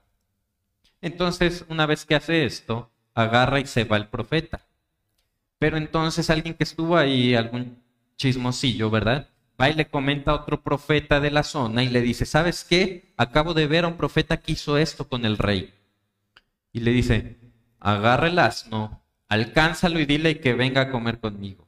[1.00, 4.60] Entonces, una vez que hace esto, agarra y se va el profeta.
[5.58, 7.82] Pero entonces alguien que estuvo ahí, algún
[8.16, 9.28] chismosillo, ¿verdad?
[9.60, 13.14] Va y le comenta a otro profeta de la zona y le dice, ¿sabes qué?
[13.16, 15.72] Acabo de ver a un profeta que hizo esto con el rey.
[16.72, 17.38] Y le dice,
[17.80, 21.66] agarra el asno, alcánzalo y dile que venga a comer conmigo.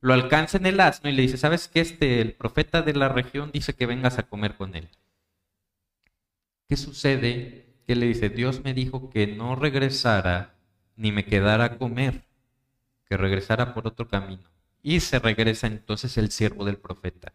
[0.00, 1.80] Lo alcanza en el asno y le dice, ¿sabes qué?
[1.80, 4.88] Este, el profeta de la región dice que vengas a comer con él.
[6.68, 7.66] ¿Qué sucede?
[7.86, 10.59] Que le dice, Dios me dijo que no regresara
[11.00, 12.26] ni me quedara a comer,
[13.08, 14.42] que regresara por otro camino.
[14.82, 17.32] Y se regresa entonces el siervo del profeta.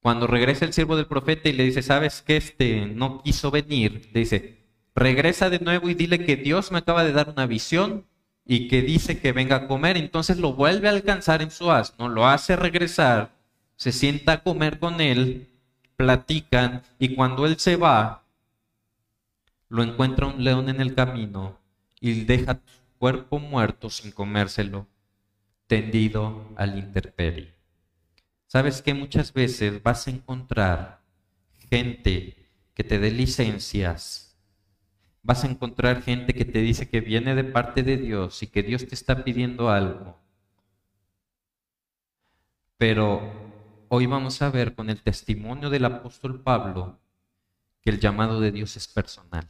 [0.00, 2.38] Cuando regresa el siervo del profeta y le dice, ¿sabes qué?
[2.38, 7.04] Este no quiso venir, le dice, regresa de nuevo y dile que Dios me acaba
[7.04, 8.06] de dar una visión
[8.46, 9.98] y que dice que venga a comer.
[9.98, 13.30] Entonces lo vuelve a alcanzar en su asno, lo hace regresar,
[13.76, 15.50] se sienta a comer con él,
[15.96, 18.24] platican y cuando él se va,
[19.68, 21.62] lo encuentra un león en el camino
[22.04, 24.86] y deja su cuerpo muerto sin comérselo,
[25.66, 27.54] tendido al interperio.
[28.46, 31.00] Sabes que muchas veces vas a encontrar
[31.70, 32.36] gente
[32.74, 34.24] que te dé licencias
[35.24, 38.62] vas a encontrar gente que te dice que viene de parte de Dios y que
[38.62, 40.20] Dios te está pidiendo algo.
[42.76, 43.32] Pero
[43.88, 47.00] hoy vamos a ver con el testimonio del apóstol Pablo
[47.80, 49.48] que el llamado de Dios es personal.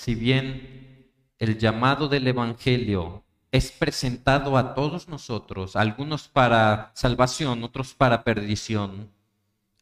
[0.00, 7.92] Si bien el llamado del Evangelio es presentado a todos nosotros, algunos para salvación, otros
[7.92, 9.10] para perdición,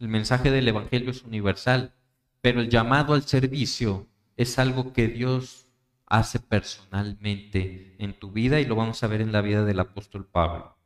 [0.00, 1.94] el mensaje del Evangelio es universal.
[2.40, 5.68] Pero el llamado al servicio es algo que Dios
[6.04, 10.26] hace personalmente en tu vida y lo vamos a ver en la vida del apóstol
[10.26, 10.76] Pablo.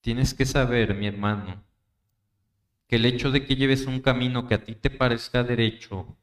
[0.00, 1.64] Tienes que saber, mi hermano,
[2.86, 6.16] que el hecho de que lleves un camino que a ti te parezca derecho,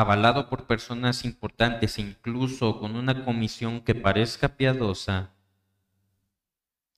[0.00, 5.34] avalado por personas importantes, incluso con una comisión que parezca piadosa,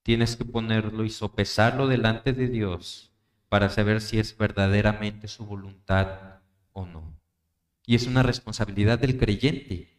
[0.03, 3.11] tienes que ponerlo y sopesarlo delante de Dios
[3.49, 6.41] para saber si es verdaderamente su voluntad
[6.73, 7.19] o no.
[7.87, 9.97] Y es una responsabilidad del creyente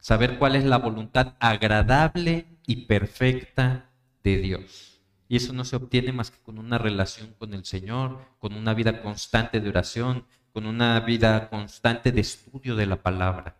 [0.00, 3.92] saber cuál es la voluntad agradable y perfecta
[4.24, 5.00] de Dios.
[5.28, 8.74] Y eso no se obtiene más que con una relación con el Señor, con una
[8.74, 13.56] vida constante de oración, con una vida constante de estudio de la palabra.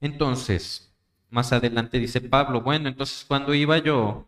[0.00, 0.92] Entonces,
[1.30, 4.26] más adelante dice Pablo, bueno, entonces cuando iba yo,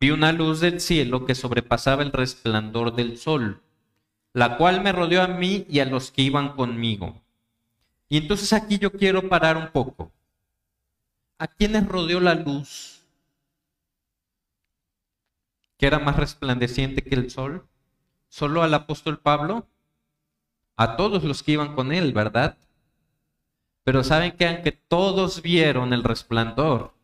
[0.00, 3.62] vi una luz del cielo que sobrepasaba el resplandor del sol
[4.36, 7.22] la cual me rodeó a mí y a los que iban conmigo.
[8.06, 10.12] Y entonces aquí yo quiero parar un poco.
[11.38, 13.02] ¿A quiénes rodeó la luz?
[15.78, 17.66] ¿Que era más resplandeciente que el sol?
[18.28, 19.66] ¿Solo al apóstol Pablo?
[20.76, 22.56] A todos los que iban con él, ¿verdad?
[23.84, 26.94] Pero saben que aunque todos vieron el resplandor,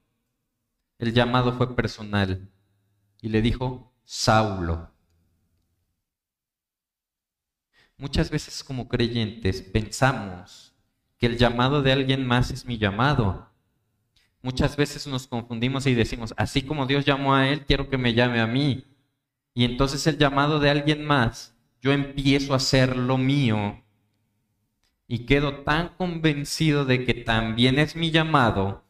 [0.99, 2.49] el llamado fue personal.
[3.21, 4.93] Y le dijo, Saulo,
[8.03, 10.75] Muchas veces como creyentes pensamos
[11.19, 13.49] que el llamado de alguien más es mi llamado.
[14.43, 18.13] Muchas veces nos confundimos y decimos, así como Dios llamó a él, quiero que me
[18.13, 18.85] llame a mí.
[19.55, 23.83] Y entonces el llamado de alguien más, yo empiezo a hacer lo mío
[25.07, 28.87] y quedo tan convencido de que también es mi llamado,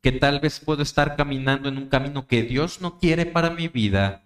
[0.00, 3.68] que tal vez puedo estar caminando en un camino que Dios no quiere para mi
[3.68, 4.24] vida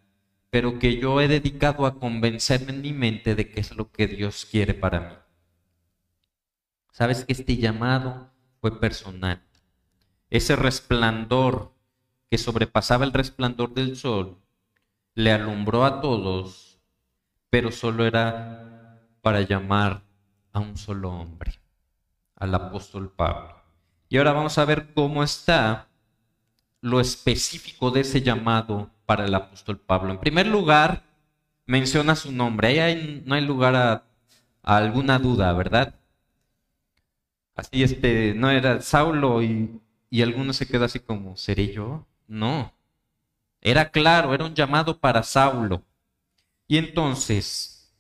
[0.55, 4.07] pero que yo he dedicado a convencerme en mi mente de qué es lo que
[4.07, 5.15] Dios quiere para mí.
[6.93, 8.31] Sabes que este llamado
[8.61, 9.43] fue personal.
[10.31, 11.75] Ese resplandor
[12.31, 14.39] que sobrepasaba el resplandor del sol
[15.17, 16.64] le alumbró a todos,
[17.55, 20.03] pero solo era para llamar
[20.53, 21.53] a un solo hombre,
[22.35, 23.55] al apóstol Pablo.
[24.09, 25.87] Y ahora vamos a ver cómo está
[26.81, 30.11] lo específico de ese llamado para el apóstol Pablo.
[30.11, 31.05] En primer lugar,
[31.65, 32.81] menciona su nombre.
[32.83, 34.03] Ahí no hay lugar a,
[34.65, 35.95] alguna duda, ¿verdad?
[37.55, 39.81] Así este, no era Saulo y,
[40.11, 42.05] Y algunos se quedan así como, ¿seré yo?
[42.27, 42.75] No.
[43.61, 45.85] Era claro, era un llamado para Saulo.
[46.67, 47.95] Y entonces,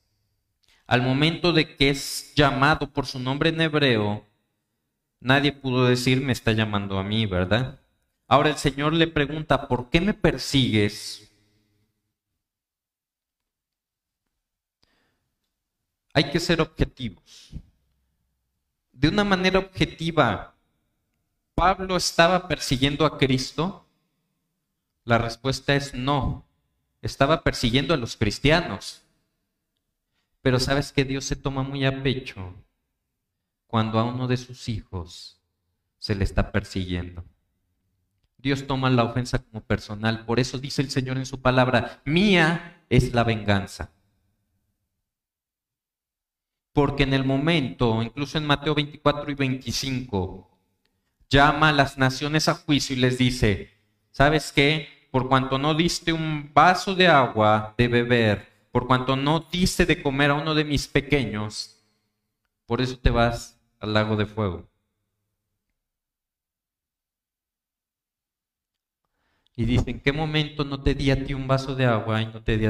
[0.86, 4.26] al momento de que es llamado por su nombre en hebreo,
[5.20, 7.80] nadie pudo decir, me está llamando a mí, ¿verdad?
[8.26, 11.30] Ahora el Señor le pregunta, ¿por qué me persigues?
[16.12, 17.50] Hay que ser objetivos.
[18.92, 20.54] De una manera objetiva,
[21.54, 23.86] ¿Pablo estaba persiguiendo a Cristo?
[25.04, 26.44] La respuesta es no.
[27.04, 29.02] Estaba persiguiendo a los cristianos.
[30.40, 32.54] Pero sabes que Dios se toma muy a pecho
[33.66, 35.38] cuando a uno de sus hijos
[35.98, 37.22] se le está persiguiendo.
[38.38, 40.24] Dios toma la ofensa como personal.
[40.24, 43.90] Por eso dice el Señor en su palabra, mía es la venganza.
[46.72, 50.50] Porque en el momento, incluso en Mateo 24 y 25,
[51.28, 53.74] llama a las naciones a juicio y les dice,
[54.10, 55.03] ¿sabes qué?
[55.14, 60.02] Por cuanto no diste un vaso de agua de beber, por cuanto no diste de
[60.02, 61.80] comer a uno de mis pequeños,
[62.66, 64.68] por eso te vas al lago de fuego.
[69.54, 72.26] Y dice, ¿en qué momento no te di a ti un vaso de agua y
[72.26, 72.66] no te di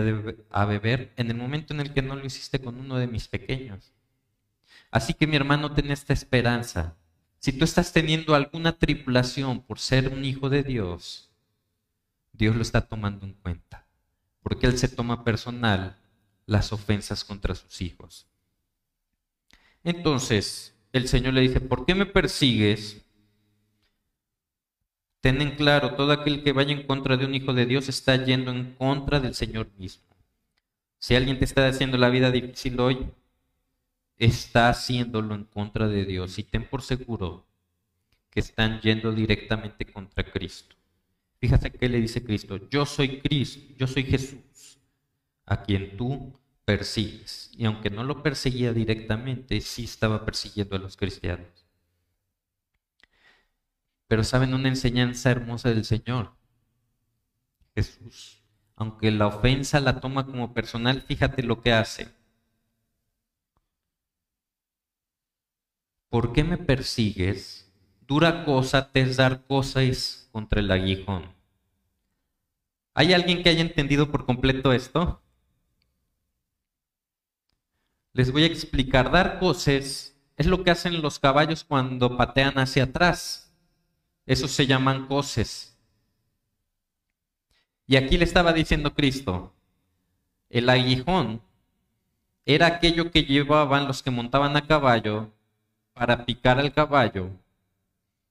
[0.51, 1.15] a, beber?
[1.17, 3.95] En el momento en el que no lo hiciste con uno de mis pequeños.
[4.91, 6.95] Así que mi hermano, ten esta esperanza.
[7.39, 11.31] Si tú estás teniendo alguna tripulación por ser un hijo de Dios,
[12.35, 13.87] Dios lo está tomando en cuenta.
[14.43, 15.97] Porque Él se toma personal
[16.47, 18.27] las ofensas contra sus hijos.
[19.83, 23.05] Entonces, el Señor le dice, ¿por qué me persigues?
[25.21, 28.17] Ten en claro, todo aquel que vaya en contra de un hijo de Dios está
[28.23, 30.05] yendo en contra del Señor mismo.
[30.99, 33.07] Si alguien te está haciendo la vida difícil hoy,
[34.19, 36.39] está haciéndolo en contra de Dios.
[36.39, 37.47] Y ten por seguro
[38.31, 40.77] que están yendo directamente contra Cristo.
[41.45, 44.79] Fíjate que le dice Cristo, yo soy Cristo, yo soy Jesús,
[45.45, 47.51] a quien tú persigues.
[47.53, 51.67] Y aunque no lo perseguía directamente, sí estaba persiguiendo a los cristianos.
[54.09, 56.33] Pero saben una enseñanza hermosa del Señor.
[57.75, 58.43] Jesús,
[58.75, 62.09] aunque la ofensa la toma como personal, fíjate lo que hace.
[66.09, 67.71] ¿Por qué me persigues?
[68.01, 71.34] Dura cosa te es dar cosas contra el aguijón.
[72.95, 75.21] ¿Hay alguien que haya entendido por completo esto?
[78.13, 79.11] Les voy a explicar.
[79.11, 83.53] Dar cosas es lo que hacen los caballos cuando patean hacia atrás.
[84.27, 85.77] Esos se llaman coces.
[87.87, 89.53] Y aquí le estaba diciendo Cristo,
[90.49, 91.43] el aguijón
[92.47, 95.33] era aquello que llevaban los que montaban a caballo
[95.93, 97.31] para picar al caballo.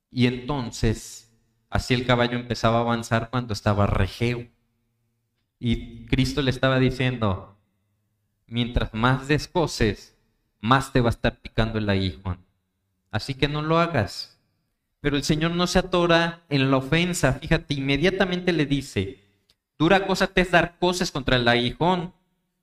[0.09, 1.22] Y entonces,
[1.73, 4.47] así el caballo empezaba a avanzar cuando estaba rejeo.
[5.59, 7.57] Y Cristo le estaba diciendo,
[8.45, 10.15] mientras más descoces,
[10.61, 12.45] más te va a estar picando el aguijón.
[13.09, 14.39] Así que no lo hagas.
[15.01, 17.33] Pero el Señor no se atora en la ofensa.
[17.33, 19.23] Fíjate, inmediatamente le dice,
[19.79, 22.13] dura cosa te es dar cosas contra el aguijón.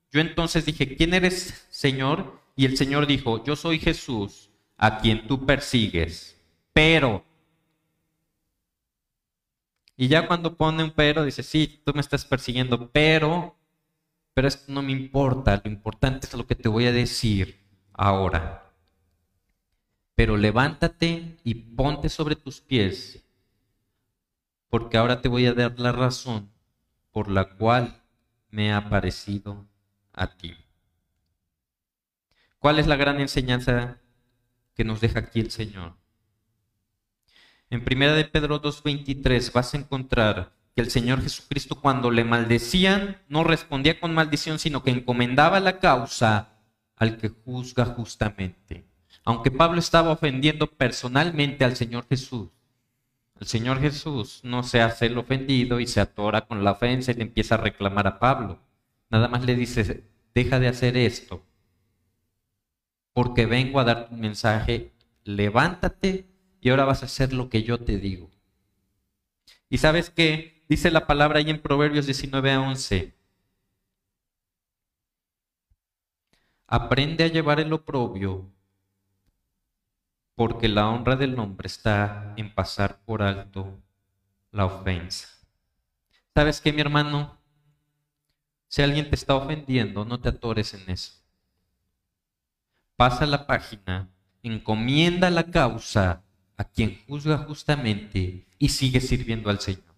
[0.09, 2.39] Yo entonces dije, ¿quién eres, Señor?
[2.55, 6.37] Y el Señor dijo, yo soy Jesús, a quien tú persigues.
[6.71, 7.29] Pero...
[10.01, 13.55] Y ya cuando pone un pero, dice, sí, tú me estás persiguiendo, pero...
[14.33, 17.59] Pero esto no me importa, lo importante es lo que te voy a decir
[17.93, 18.71] ahora
[20.21, 23.25] pero levántate y ponte sobre tus pies,
[24.69, 26.51] porque ahora te voy a dar la razón
[27.11, 28.03] por la cual
[28.51, 29.65] me ha aparecido
[30.13, 30.55] a ti.
[32.59, 33.99] ¿Cuál es la gran enseñanza
[34.75, 35.95] que nos deja aquí el Señor?
[37.71, 43.17] En 1 de Pedro 2.23 vas a encontrar que el Señor Jesucristo cuando le maldecían
[43.27, 46.59] no respondía con maldición, sino que encomendaba la causa
[46.95, 48.91] al que juzga justamente
[49.23, 52.49] aunque Pablo estaba ofendiendo personalmente al Señor Jesús,
[53.39, 57.15] el Señor Jesús no se hace el ofendido y se atora con la ofensa y
[57.15, 58.59] le empieza a reclamar a Pablo.
[59.09, 60.03] Nada más le dice,
[60.33, 61.43] deja de hacer esto,
[63.13, 64.93] porque vengo a dar un mensaje,
[65.23, 66.27] levántate
[66.61, 68.29] y ahora vas a hacer lo que yo te digo.
[69.67, 70.63] Y sabes qué?
[70.69, 73.13] Dice la palabra ahí en Proverbios 19 a 11.
[76.67, 78.49] Aprende a llevar el oprobio
[80.35, 83.79] porque la honra del hombre está en pasar por alto
[84.51, 85.27] la ofensa.
[86.33, 87.37] ¿Sabes qué, mi hermano?
[88.67, 91.13] Si alguien te está ofendiendo, no te atores en eso.
[92.95, 94.09] Pasa la página,
[94.43, 96.23] encomienda la causa
[96.61, 99.95] a quien juzga justamente y sigue sirviendo al Señor.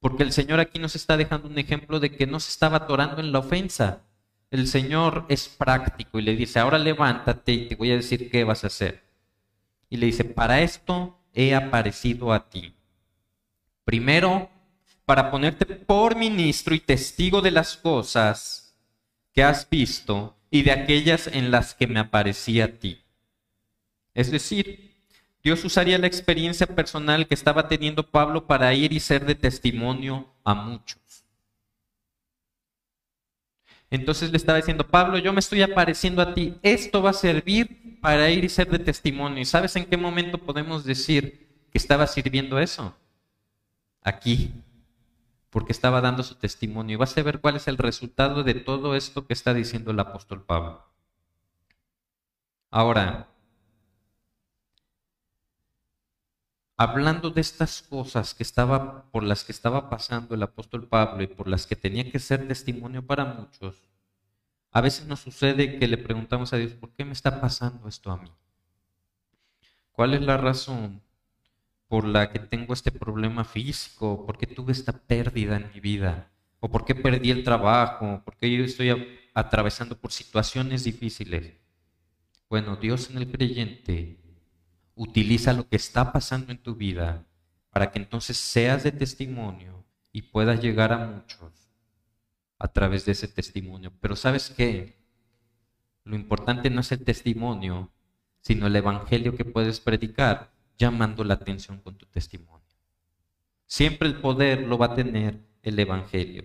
[0.00, 3.20] Porque el Señor aquí nos está dejando un ejemplo de que no se estaba atorando
[3.20, 4.02] en la ofensa.
[4.50, 8.42] El Señor es práctico y le dice, ahora levántate y te voy a decir qué
[8.42, 9.04] vas a hacer.
[9.88, 12.74] Y le dice, para esto he aparecido a ti.
[13.84, 14.50] Primero,
[15.04, 18.76] para ponerte por ministro y testigo de las cosas
[19.32, 23.00] que has visto y de aquellas en las que me aparecí a ti.
[24.12, 24.91] Es decir,
[25.42, 30.32] Dios usaría la experiencia personal que estaba teniendo Pablo para ir y ser de testimonio
[30.44, 31.00] a muchos.
[33.90, 38.00] Entonces le estaba diciendo, Pablo, yo me estoy apareciendo a ti, esto va a servir
[38.00, 39.40] para ir y ser de testimonio.
[39.40, 42.96] ¿Y sabes en qué momento podemos decir que estaba sirviendo eso?
[44.02, 44.50] Aquí,
[45.50, 46.94] porque estaba dando su testimonio.
[46.94, 50.00] Y vas a ver cuál es el resultado de todo esto que está diciendo el
[50.00, 50.86] apóstol Pablo.
[52.70, 53.28] Ahora,
[56.82, 61.28] hablando de estas cosas que estaba, por las que estaba pasando el apóstol Pablo y
[61.28, 63.80] por las que tenía que ser testimonio para muchos,
[64.72, 68.10] a veces nos sucede que le preguntamos a Dios, ¿por qué me está pasando esto
[68.10, 68.32] a mí?
[69.92, 71.02] ¿Cuál es la razón
[71.86, 74.26] por la que tengo este problema físico?
[74.26, 76.32] ¿Por qué tuve esta pérdida en mi vida?
[76.58, 78.22] ¿O por qué perdí el trabajo?
[78.24, 81.52] ¿Por qué yo estoy atravesando por situaciones difíciles?
[82.48, 84.21] Bueno, Dios en el creyente
[84.94, 87.26] utiliza lo que está pasando en tu vida
[87.70, 91.70] para que entonces seas de testimonio y puedas llegar a muchos
[92.58, 93.92] a través de ese testimonio.
[94.00, 95.02] Pero sabes qué?
[96.04, 97.90] Lo importante no es el testimonio,
[98.40, 102.66] sino el evangelio que puedes predicar llamando la atención con tu testimonio.
[103.66, 106.44] Siempre el poder lo va a tener el evangelio.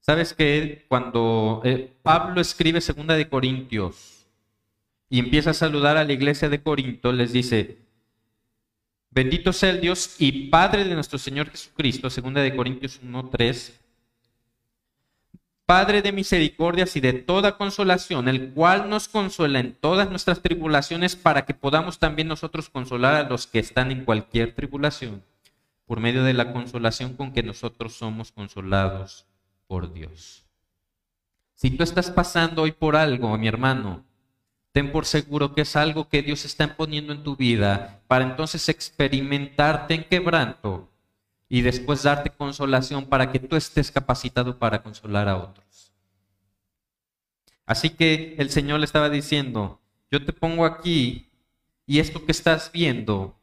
[0.00, 0.86] ¿Sabes qué?
[0.88, 4.19] Cuando eh, Pablo escribe segunda de Corintios
[5.10, 7.78] y empieza a saludar a la iglesia de Corinto, les dice,
[9.10, 13.72] bendito sea el Dios y Padre de nuestro Señor Jesucristo, segunda de Corintios 1.3,
[15.66, 21.16] Padre de misericordias y de toda consolación, el cual nos consuela en todas nuestras tribulaciones
[21.16, 25.24] para que podamos también nosotros consolar a los que están en cualquier tribulación,
[25.86, 29.26] por medio de la consolación con que nosotros somos consolados
[29.66, 30.44] por Dios.
[31.54, 34.04] Si tú estás pasando hoy por algo, mi hermano,
[34.72, 38.68] Ten por seguro que es algo que Dios está poniendo en tu vida para entonces
[38.68, 40.88] experimentarte en quebranto
[41.48, 45.92] y después darte consolación para que tú estés capacitado para consolar a otros.
[47.66, 51.28] Así que el Señor le estaba diciendo, yo te pongo aquí
[51.86, 53.36] y esto que estás viendo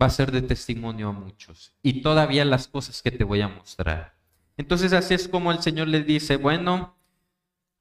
[0.00, 3.48] va a ser de testimonio a muchos y todavía las cosas que te voy a
[3.48, 4.14] mostrar.
[4.56, 6.96] Entonces así es como el Señor le dice, bueno,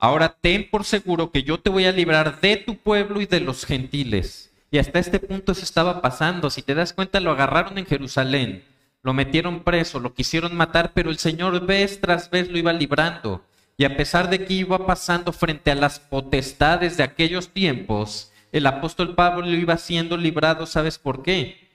[0.04, 3.40] Ahora ten por seguro que yo te voy a librar de tu pueblo y de
[3.40, 4.52] los gentiles.
[4.72, 6.50] Y hasta este punto se estaba pasando.
[6.50, 8.64] Si te das cuenta, lo agarraron en Jerusalén,
[9.04, 13.46] lo metieron preso, lo quisieron matar, pero el Señor vez tras vez lo iba librando.
[13.78, 18.66] Y a pesar de que iba pasando frente a las potestades de aquellos tiempos, el
[18.66, 21.70] apóstol Pablo lo iba siendo librado, ¿sabes por qué?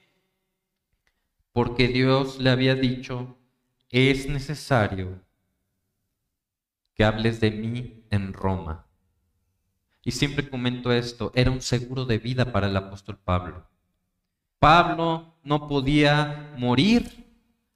[1.53, 3.37] Porque Dios le había dicho,
[3.89, 5.25] es necesario
[6.97, 8.87] que hables de mí en Roma.
[10.03, 13.67] Y siempre comento esto, era un seguro de vida para el apóstol Pablo.
[14.57, 17.27] Pablo no podía morir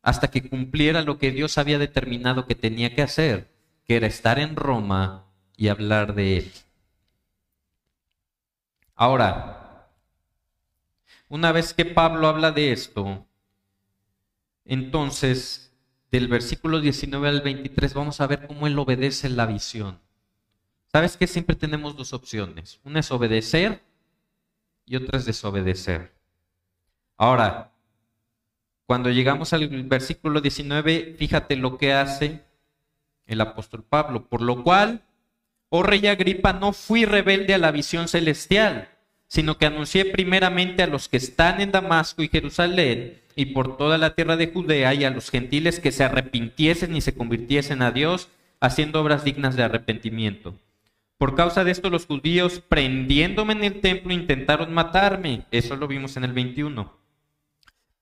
[0.01, 3.51] hasta que cumpliera lo que Dios había determinado que tenía que hacer,
[3.85, 6.51] que era estar en Roma y hablar de él.
[8.95, 9.87] Ahora,
[11.29, 13.27] una vez que Pablo habla de esto,
[14.65, 15.70] entonces
[16.11, 19.99] del versículo 19 al 23 vamos a ver cómo él obedece la visión.
[20.91, 22.81] ¿Sabes que siempre tenemos dos opciones?
[22.83, 23.81] Una es obedecer
[24.85, 26.11] y otra es desobedecer.
[27.15, 27.71] Ahora,
[28.85, 32.43] cuando llegamos al versículo 19, fíjate lo que hace
[33.25, 34.27] el apóstol Pablo.
[34.27, 35.03] Por lo cual,
[35.69, 38.89] oh rey Agripa, no fui rebelde a la visión celestial,
[39.27, 43.97] sino que anuncié primeramente a los que están en Damasco y Jerusalén y por toda
[43.97, 47.91] la tierra de Judea y a los gentiles que se arrepintiesen y se convirtiesen a
[47.91, 48.29] Dios,
[48.59, 50.55] haciendo obras dignas de arrepentimiento.
[51.17, 55.45] Por causa de esto los judíos, prendiéndome en el templo, intentaron matarme.
[55.51, 56.97] Eso lo vimos en el 21.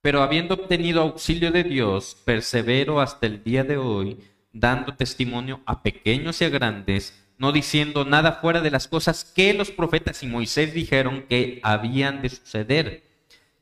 [0.01, 4.19] Pero habiendo obtenido auxilio de Dios, persevero hasta el día de hoy,
[4.53, 9.53] dando testimonio a pequeños y a grandes, no diciendo nada fuera de las cosas que
[9.53, 13.03] los profetas y Moisés dijeron que habían de suceder,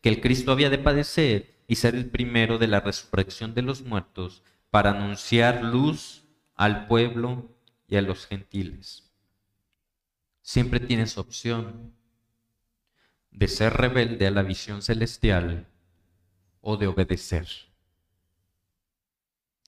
[0.01, 3.82] que el Cristo había de padecer y ser el primero de la resurrección de los
[3.82, 6.24] muertos para anunciar luz
[6.55, 7.55] al pueblo
[7.88, 9.11] y a los gentiles.
[10.41, 11.93] Siempre tienes opción
[13.32, 15.68] de ser rebelde a la visión celestial
[16.61, 17.47] o de obedecer.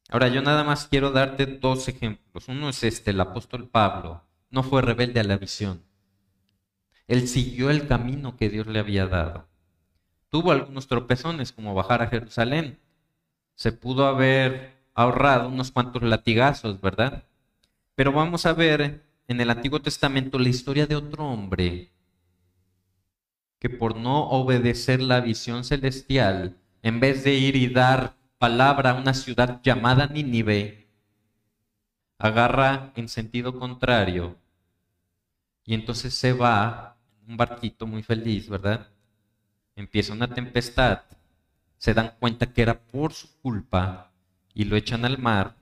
[0.10, 2.48] Ahora yo nada más quiero darte dos ejemplos.
[2.48, 5.84] Uno es este, el apóstol Pablo no fue rebelde a la visión.
[7.08, 9.49] Él siguió el camino que Dios le había dado.
[10.30, 12.80] Tuvo algunos tropezones como bajar a Jerusalén.
[13.56, 17.24] Se pudo haber ahorrado unos cuantos latigazos, ¿verdad?
[17.96, 21.92] Pero vamos a ver en el Antiguo Testamento la historia de otro hombre
[23.60, 28.94] que por no obedecer la visión celestial, en vez de ir y dar palabra a
[28.96, 30.88] una ciudad llamada Nínive,
[32.18, 34.38] agarra en sentido contrario
[35.66, 38.88] y entonces se va un barquito muy feliz, ¿verdad?
[39.76, 41.02] Empieza una tempestad,
[41.78, 44.12] se dan cuenta que era por su culpa
[44.54, 45.56] y lo echan al mar,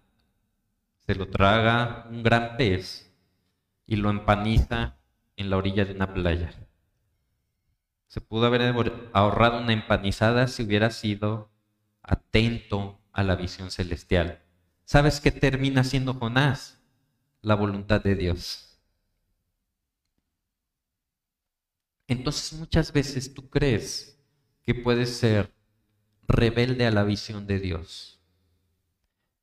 [1.06, 3.14] se lo traga un gran pez
[3.86, 4.98] y lo empaniza
[5.36, 6.52] en la orilla de una playa.
[8.08, 8.74] Se pudo haber
[9.14, 11.50] ahorrado una empanizada si hubiera sido
[12.02, 14.42] atento a la visión celestial.
[14.86, 16.82] ¿Sabes qué termina siendo Jonás?
[17.42, 18.67] La voluntad de Dios.
[22.08, 24.20] Entonces muchas veces tú crees
[24.64, 25.54] que puedes ser
[26.28, 28.20] rebelde a la visión de Dios.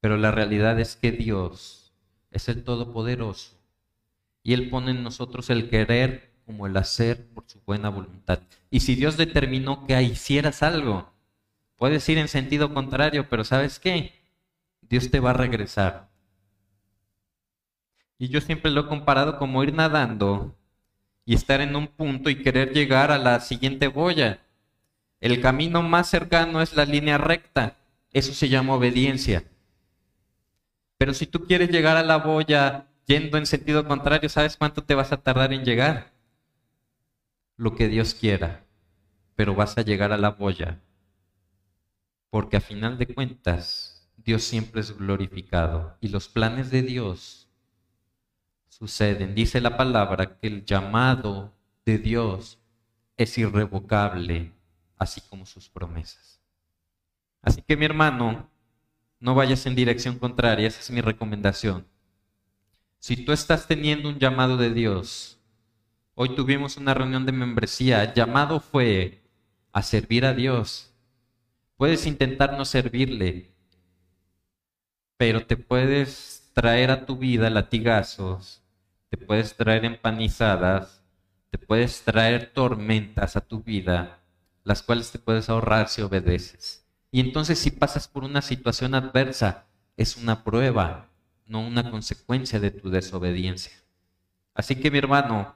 [0.01, 1.95] Pero la realidad es que Dios
[2.31, 3.59] es el Todopoderoso
[4.43, 8.41] y Él pone en nosotros el querer como el hacer por su buena voluntad.
[8.71, 11.15] Y si Dios determinó que hicieras algo,
[11.77, 14.15] Puedes ir en sentido contrario, pero ¿sabes qué?
[14.81, 16.09] Dios te va a regresar.
[18.17, 20.57] Y yo siempre lo he comparado como ir nadando
[21.25, 24.41] y estar en un punto y querer llegar a la siguiente boya.
[25.20, 27.77] El camino más cercano es la línea recta.
[28.12, 29.45] Eso se llama obediencia.
[30.99, 34.95] Pero si tú quieres llegar a la boya yendo en sentido contrario, ¿sabes cuánto te
[34.95, 36.12] vas a tardar en llegar?
[37.57, 38.64] Lo que Dios quiera.
[39.35, 40.81] Pero vas a llegar a la boya
[42.35, 47.43] porque a final de cuentas Dios siempre es glorificado y los planes de Dios
[48.79, 49.35] suceden.
[49.35, 51.53] Dice la palabra que el llamado
[51.85, 52.59] de Dios
[53.16, 54.53] es irrevocable,
[54.99, 56.41] así como sus promesas.
[57.43, 58.51] Así que mi hermano,
[59.20, 61.87] no vayas en dirección contraria, esa es mi recomendación.
[62.99, 65.39] Si tú estás teniendo un llamado de Dios,
[66.14, 69.22] hoy tuvimos una reunión de membresía, el llamado fue
[69.72, 70.95] a servir a Dios
[71.77, 73.51] Puedes intentar no servirle,
[75.16, 78.62] pero te puedes traer a tu vida latigazos,
[79.11, 81.02] te puedes traer empanizadas,
[81.50, 84.18] te puedes traer tormentas a tu vida,
[84.64, 86.84] las cuales te puedes ahorrar si obedeces.
[87.11, 91.11] Y entonces si pasas por una situación adversa, es una prueba,
[91.46, 93.72] no una consecuencia de tu desobediencia.
[94.55, 95.55] Así que mi hermano,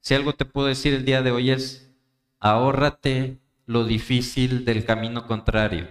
[0.00, 1.90] si algo te puedo decir el día de hoy es,
[2.40, 5.88] ahórrate lo difícil del camino contrario.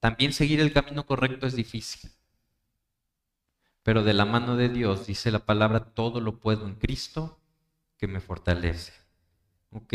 [0.00, 2.10] También seguir el camino correcto es difícil.
[3.84, 7.38] Pero de la mano de Dios, dice la palabra, todo lo puedo en Cristo
[7.98, 8.92] que me fortalece.
[9.70, 9.92] ¿Ok?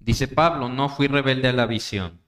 [0.00, 2.20] Dice Pablo, no fui rebelde a la visión.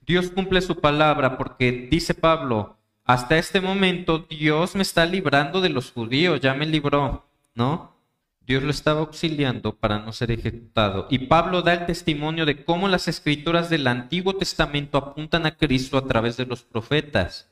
[0.00, 5.68] Dios cumple su palabra porque dice Pablo, hasta este momento Dios me está librando de
[5.68, 7.96] los judíos, ya me libró, ¿no?
[8.40, 11.06] Dios lo estaba auxiliando para no ser ejecutado.
[11.10, 15.98] Y Pablo da el testimonio de cómo las escrituras del Antiguo Testamento apuntan a Cristo
[15.98, 17.48] a través de los profetas.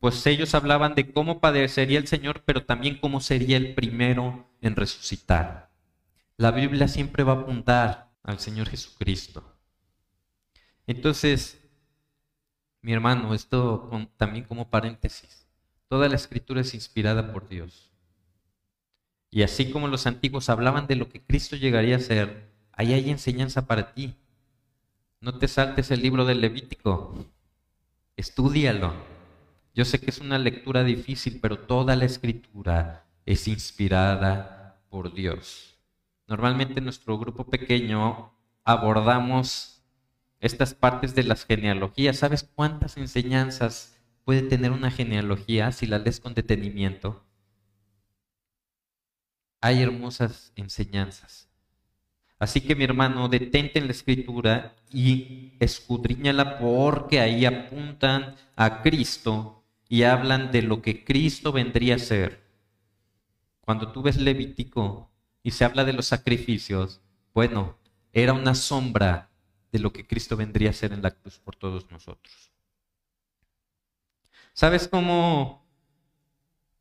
[0.00, 4.76] Pues ellos hablaban de cómo padecería el Señor, pero también cómo sería el primero en
[4.76, 5.70] resucitar.
[6.36, 9.42] La Biblia siempre va a apuntar al Señor Jesucristo.
[10.86, 11.60] Entonces,
[12.80, 15.48] mi hermano, esto también como paréntesis.
[15.88, 17.90] Toda la escritura es inspirada por Dios.
[19.30, 23.10] Y así como los antiguos hablaban de lo que Cristo llegaría a ser, ahí hay
[23.10, 24.14] enseñanza para ti.
[25.20, 27.26] No te saltes el libro del Levítico,
[28.16, 29.17] estúdialo.
[29.74, 35.78] Yo sé que es una lectura difícil, pero toda la escritura es inspirada por Dios.
[36.26, 38.32] Normalmente en nuestro grupo pequeño
[38.64, 39.82] abordamos
[40.40, 42.18] estas partes de las genealogías.
[42.18, 47.24] ¿Sabes cuántas enseñanzas puede tener una genealogía si la lees con detenimiento?
[49.60, 51.48] hay hermosas enseñanzas.
[52.38, 59.57] Así que mi hermano, detente en la escritura y escudriñala porque ahí apuntan a Cristo
[59.88, 62.42] y hablan de lo que Cristo vendría a ser.
[63.60, 65.10] Cuando tú ves Levítico
[65.42, 67.00] y se habla de los sacrificios,
[67.34, 67.78] bueno,
[68.12, 69.30] era una sombra
[69.72, 72.52] de lo que Cristo vendría a ser en la cruz por todos nosotros.
[74.52, 75.68] ¿Sabes cómo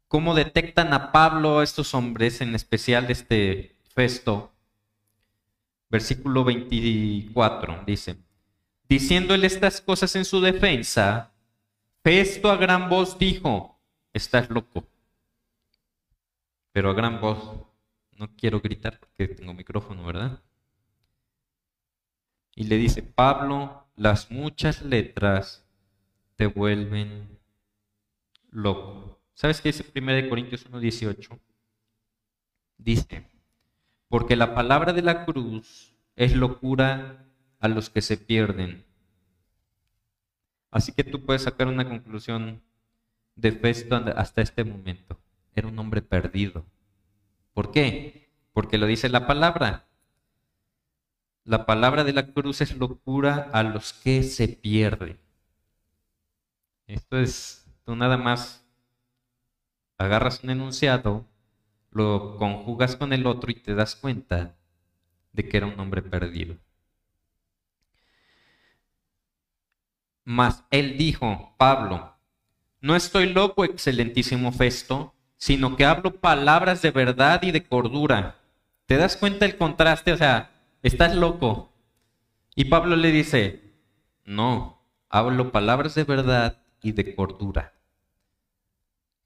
[0.07, 4.53] cómo detectan a Pablo estos hombres, en especial este Festo,
[5.89, 8.17] versículo 24, dice,
[8.87, 11.31] diciéndole estas cosas en su defensa,
[12.07, 13.81] Festo a gran voz dijo,
[14.13, 14.87] estás loco.
[16.71, 17.67] Pero a gran voz,
[18.13, 20.41] no quiero gritar porque tengo micrófono, ¿verdad?
[22.55, 25.67] Y le dice, Pablo, las muchas letras
[26.37, 27.37] te vuelven
[28.51, 29.19] loco.
[29.33, 31.37] ¿Sabes qué dice 1 Corintios 1.18?
[32.77, 33.29] Dice,
[34.07, 37.27] porque la palabra de la cruz es locura
[37.59, 38.86] a los que se pierden.
[40.77, 42.61] Así que tú puedes sacar una conclusión
[43.35, 45.19] de Festo hasta este momento.
[45.55, 46.67] Era un hombre perdido.
[47.55, 48.29] ¿Por qué?
[48.53, 49.87] Porque lo dice la palabra.
[51.45, 55.19] La palabra de la cruz es locura a los que se pierden.
[56.85, 58.63] Esto es, tú nada más
[59.97, 61.25] agarras un enunciado,
[61.89, 64.55] lo conjugas con el otro y te das cuenta
[65.33, 66.55] de que era un hombre perdido.
[70.29, 72.13] Mas él dijo, Pablo,
[72.81, 78.35] no estoy loco, excelentísimo Festo, sino que hablo palabras de verdad y de cordura.
[78.87, 80.11] ¿Te das cuenta el contraste?
[80.11, 80.51] O sea,
[80.83, 81.71] estás loco.
[82.55, 83.71] Y Pablo le dice,
[84.25, 87.75] no, hablo palabras de verdad y de cordura.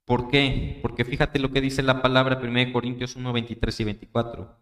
[0.04, 0.78] ¿Por qué?
[0.82, 4.56] Porque fíjate lo que dice la palabra 1 Corintios 1, 23 y 24.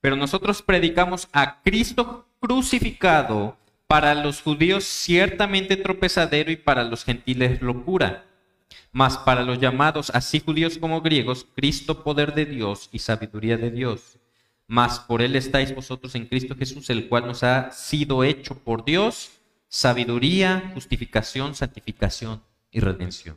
[0.00, 3.58] Pero nosotros predicamos a Cristo crucificado,
[3.92, 8.24] para los judíos ciertamente tropezadero y para los gentiles locura.
[8.90, 13.70] Mas para los llamados, así judíos como griegos, Cristo poder de Dios y sabiduría de
[13.70, 14.16] Dios.
[14.66, 18.86] Mas por él estáis vosotros en Cristo Jesús, el cual nos ha sido hecho por
[18.86, 23.36] Dios sabiduría, justificación, santificación y redención.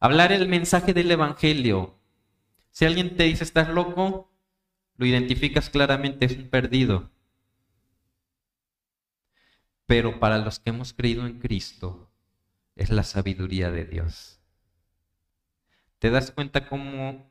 [0.00, 1.94] Hablar el mensaje del Evangelio.
[2.70, 4.32] Si alguien te dice estás loco,
[4.96, 7.10] lo identificas claramente, es un perdido.
[9.86, 12.10] Pero para los que hemos creído en Cristo,
[12.76, 14.40] es la sabiduría de Dios.
[15.98, 17.30] ¿Te das cuenta cómo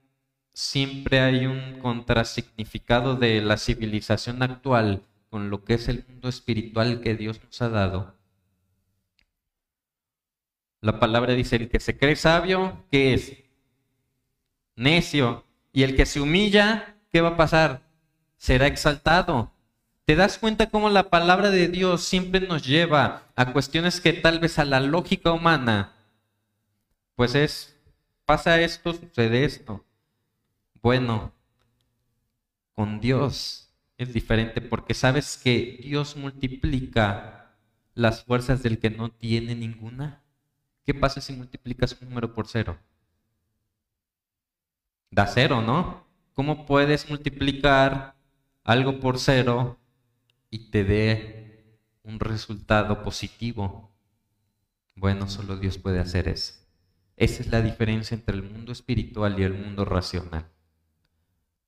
[0.53, 7.01] siempre hay un contrasignificado de la civilización actual con lo que es el mundo espiritual
[7.01, 8.15] que Dios nos ha dado?
[10.83, 13.37] La palabra dice, el que se cree sabio, ¿qué es?
[14.75, 15.45] Necio.
[15.71, 17.87] Y el que se humilla, ¿qué va a pasar?
[18.37, 19.52] Será exaltado.
[20.05, 24.39] ¿Te das cuenta cómo la palabra de Dios siempre nos lleva a cuestiones que tal
[24.39, 25.93] vez a la lógica humana,
[27.15, 27.79] pues es,
[28.25, 29.85] pasa esto, sucede esto.
[30.81, 31.31] Bueno,
[32.73, 37.55] con Dios es diferente porque sabes que Dios multiplica
[37.93, 40.21] las fuerzas del que no tiene ninguna.
[40.85, 42.77] ¿Qué pasa si multiplicas un número por cero?
[45.11, 46.05] Da cero, ¿no?
[46.33, 48.15] ¿Cómo puedes multiplicar
[48.65, 49.79] algo por cero
[50.53, 53.91] y te dé un resultado positivo?
[54.95, 56.53] Bueno, solo Dios puede hacer eso.
[57.17, 60.45] Esa es la diferencia entre el mundo espiritual y el mundo racional.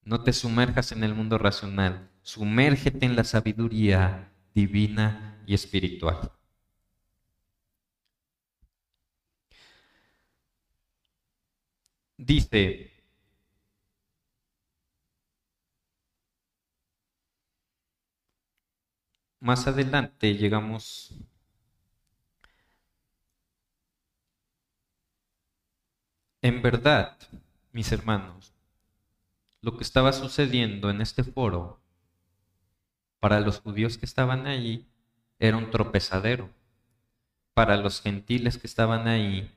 [0.04, 6.32] No te sumerjas en el mundo racional, sumérgete en la sabiduría divina y espiritual.
[12.18, 12.92] dice,
[19.46, 21.14] más adelante llegamos
[26.41, 27.18] en verdad,
[27.72, 28.54] mis hermanos,
[29.62, 31.80] lo que estaba sucediendo en este foro
[33.20, 34.88] para los judíos que estaban ahí
[35.39, 36.50] era un tropezadero.
[37.54, 39.56] Para los gentiles que estaban ahí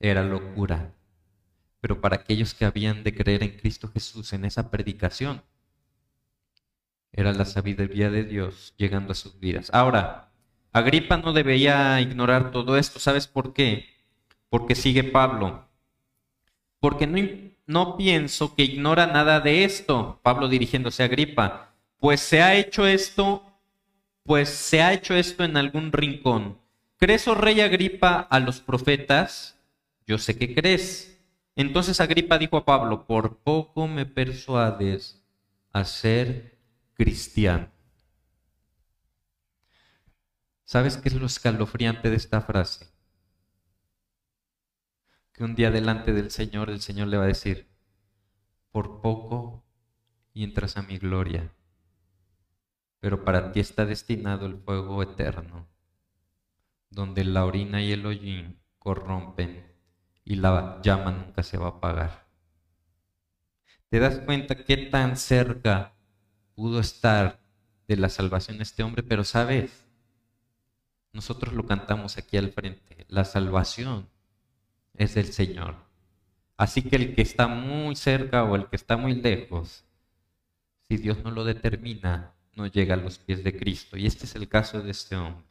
[0.00, 0.92] era locura
[1.84, 5.42] pero para aquellos que habían de creer en Cristo Jesús en esa predicación,
[7.16, 9.70] era la sabiduría de Dios llegando a sus vidas.
[9.72, 10.32] Ahora,
[10.72, 12.98] Agripa no debería ignorar todo esto.
[12.98, 13.86] ¿Sabes por qué?
[14.50, 15.68] Porque sigue Pablo.
[16.80, 17.20] Porque no,
[17.66, 20.18] no pienso que ignora nada de esto.
[20.22, 21.72] Pablo dirigiéndose a Agripa.
[21.98, 23.44] Pues se ha hecho esto,
[24.24, 26.58] pues se ha hecho esto en algún rincón.
[26.98, 29.56] ¿Crees, oh rey Agripa, a los profetas?
[30.04, 31.20] Yo sé que crees.
[31.54, 35.22] Entonces Agripa dijo a Pablo, por poco me persuades
[35.72, 36.53] a ser
[36.94, 37.70] cristiano.
[40.64, 42.88] ¿Sabes qué es lo escalofriante de esta frase?
[45.32, 47.68] Que un día delante del Señor el Señor le va a decir,
[48.70, 49.64] por poco
[50.34, 51.52] entras a mi gloria,
[53.00, 55.68] pero para ti está destinado el fuego eterno,
[56.90, 59.74] donde la orina y el hollín corrompen
[60.24, 62.28] y la llama nunca se va a apagar.
[63.88, 65.93] ¿Te das cuenta qué tan cerca
[66.54, 67.40] pudo estar
[67.88, 69.84] de la salvación este hombre, pero sabes,
[71.12, 74.08] nosotros lo cantamos aquí al frente, la salvación
[74.94, 75.76] es del Señor.
[76.56, 79.84] Así que el que está muy cerca o el que está muy lejos,
[80.88, 83.96] si Dios no lo determina, no llega a los pies de Cristo.
[83.96, 85.44] Y este es el caso de este hombre.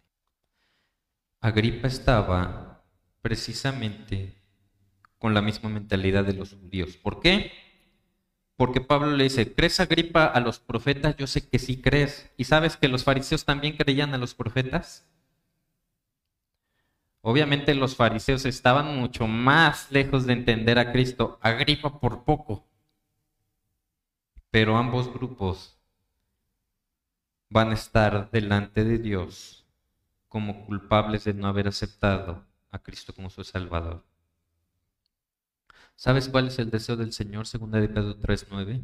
[1.42, 2.84] Agripa estaba
[3.22, 4.34] precisamente
[5.20, 6.96] con la misma mentalidad de los judíos.
[6.96, 7.52] ¿Por qué?
[8.56, 11.16] Porque Pablo le dice, ¿crees Agripa a los profetas?
[11.18, 12.32] Yo sé que sí crees.
[12.38, 15.06] ¿Y sabes que los fariseos también creían a los profetas?
[17.22, 22.68] Obviamente los fariseos estaban mucho más lejos de entender a Cristo, Agripa por poco.
[24.52, 25.80] Pero ambos grupos
[27.50, 29.66] van a estar delante de Dios
[30.28, 34.04] como culpables de no haber aceptado a Cristo como su Salvador.
[36.04, 38.84] ¿Sabes cuál es el deseo del Señor, según de Pedro 3.9?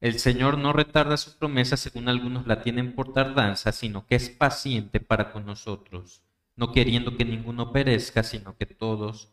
[0.00, 4.30] El Señor no retarda su promesa según algunos la tienen por tardanza, sino que es
[4.30, 6.22] paciente para con nosotros,
[6.56, 9.28] no queriendo que ninguno perezca, sino que todos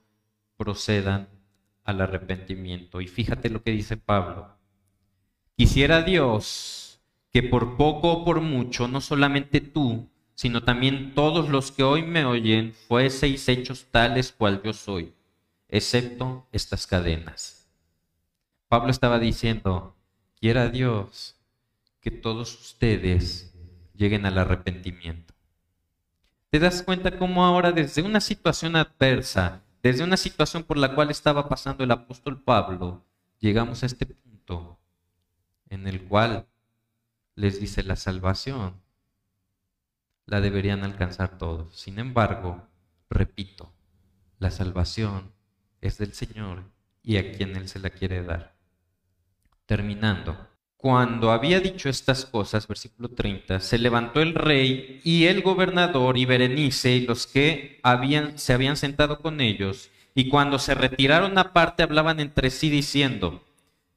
[0.58, 1.30] procedan
[1.86, 3.00] al arrepentimiento.
[3.00, 4.58] Y fíjate lo que dice Pablo.
[5.56, 7.00] Quisiera Dios
[7.32, 12.04] que por poco o por mucho, no solamente tú, sino también todos los que hoy
[12.04, 15.14] me oyen, fueseis hechos tales cual yo soy,
[15.70, 17.68] excepto estas cadenas.
[18.68, 19.96] Pablo estaba diciendo,
[20.40, 21.38] quiera Dios
[22.02, 23.54] que todos ustedes
[23.94, 25.34] lleguen al arrepentimiento.
[26.50, 31.12] ¿Te das cuenta cómo ahora desde una situación adversa, desde una situación por la cual
[31.12, 33.06] estaba pasando el apóstol Pablo,
[33.40, 34.80] llegamos a este punto
[35.70, 36.48] en el cual
[37.36, 38.82] les dice la salvación
[40.30, 41.76] la deberían alcanzar todos.
[41.76, 42.68] Sin embargo,
[43.10, 43.74] repito,
[44.38, 45.34] la salvación
[45.82, 46.64] es del Señor
[47.04, 48.56] y a quien Él se la quiere dar.
[49.66, 56.18] Terminando, cuando había dicho estas cosas, versículo 30, se levantó el rey y el gobernador
[56.18, 61.38] y Berenice y los que habían, se habían sentado con ellos, y cuando se retiraron
[61.38, 63.44] aparte hablaban entre sí diciendo,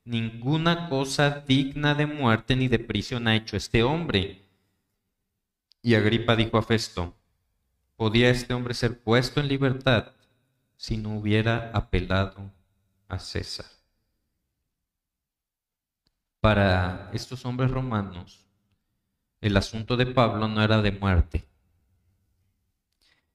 [0.04, 4.42] ninguna cosa digna de muerte ni de prisión ha hecho este hombre.
[5.82, 7.14] Y Agripa dijo a Festo,
[7.96, 10.12] ¿podía este hombre ser puesto en libertad
[10.82, 12.50] si no hubiera apelado
[13.08, 13.66] a César?
[16.42, 18.44] para estos hombres romanos,
[19.40, 21.44] el asunto de Pablo no era de muerte.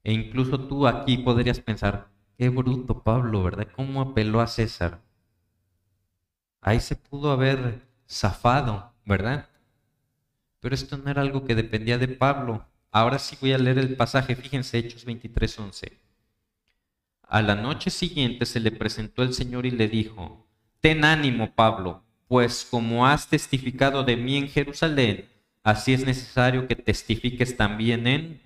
[0.03, 3.69] E incluso tú aquí podrías pensar, qué bruto Pablo, ¿verdad?
[3.73, 4.99] ¿Cómo apeló a César?
[6.59, 9.47] Ahí se pudo haber zafado, ¿verdad?
[10.59, 12.65] Pero esto no era algo que dependía de Pablo.
[12.91, 16.06] Ahora sí voy a leer el pasaje, fíjense, Hechos 23:11.
[17.27, 20.47] A la noche siguiente se le presentó el Señor y le dijo,
[20.79, 25.29] Ten ánimo, Pablo pues como has testificado de mí en Jerusalén,
[25.63, 28.41] así es necesario que testifiques también en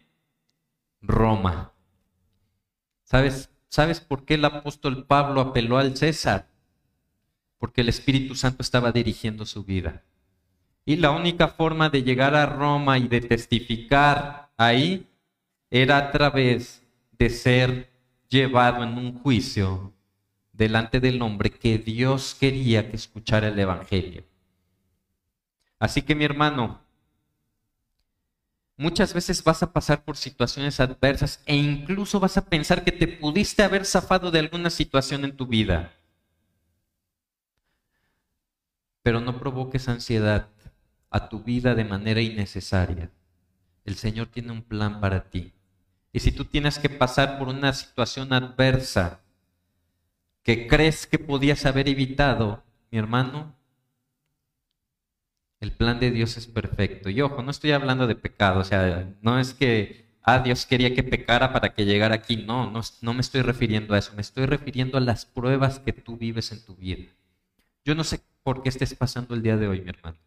[1.02, 1.74] Roma.
[3.04, 6.48] ¿Sabes, ¿Sabes por qué el apóstol Pablo apeló al César?
[7.58, 10.04] Porque el Espíritu Santo estaba dirigiendo su vida.
[10.86, 15.08] Y la única forma de llegar a Roma y de testificar ahí
[15.70, 17.91] era a través de ser
[18.32, 19.94] llevado en un juicio
[20.54, 24.24] delante del hombre que Dios quería que escuchara el Evangelio.
[25.78, 26.80] Así que mi hermano,
[28.78, 33.08] muchas veces vas a pasar por situaciones adversas e incluso vas a pensar que te
[33.08, 35.94] pudiste haber zafado de alguna situación en tu vida.
[39.04, 40.48] Pero no provoques ansiedad
[41.10, 43.12] a tu vida de manera innecesaria.
[43.84, 45.52] El Señor tiene un plan para ti.
[46.14, 49.22] Y si tú tienes que pasar por una situación adversa,
[50.44, 53.56] que crees que podías haber evitado, mi hermano,
[55.62, 57.10] el plan de Dios es perfecto.
[57.10, 60.94] Y ojo, no estoy hablando de pecado, o sea, no es que, ah, Dios quería
[60.94, 64.22] que pecara para que llegara aquí, no, no, no me estoy refiriendo a eso, me
[64.22, 67.06] estoy refiriendo a las pruebas que tú vives en tu vida.
[67.86, 70.18] Yo no sé por qué estés pasando el día de hoy, mi hermano,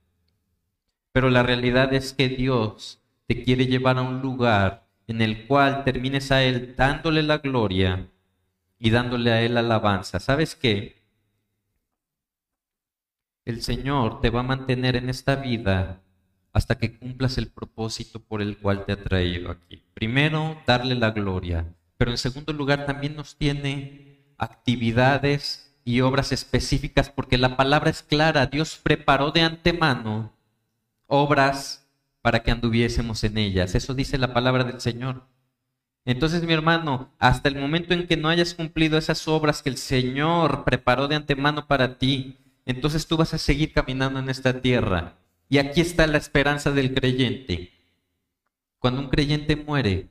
[1.12, 5.84] pero la realidad es que Dios te quiere llevar a un lugar en el cual
[5.84, 8.08] termines a Él dándole la gloria
[8.78, 10.20] y dándole a Él alabanza.
[10.20, 11.02] ¿Sabes qué?
[13.44, 16.00] El Señor te va a mantener en esta vida
[16.52, 19.82] hasta que cumplas el propósito por el cual te ha traído aquí.
[19.92, 21.66] Primero, darle la gloria,
[21.98, 28.02] pero en segundo lugar también nos tiene actividades y obras específicas porque la palabra es
[28.02, 28.46] clara.
[28.46, 30.32] Dios preparó de antemano
[31.06, 31.83] obras
[32.24, 33.74] para que anduviésemos en ellas.
[33.74, 35.28] Eso dice la palabra del Señor.
[36.06, 39.76] Entonces, mi hermano, hasta el momento en que no hayas cumplido esas obras que el
[39.76, 45.18] Señor preparó de antemano para ti, entonces tú vas a seguir caminando en esta tierra.
[45.50, 47.74] Y aquí está la esperanza del creyente.
[48.78, 50.08] Cuando un creyente muere,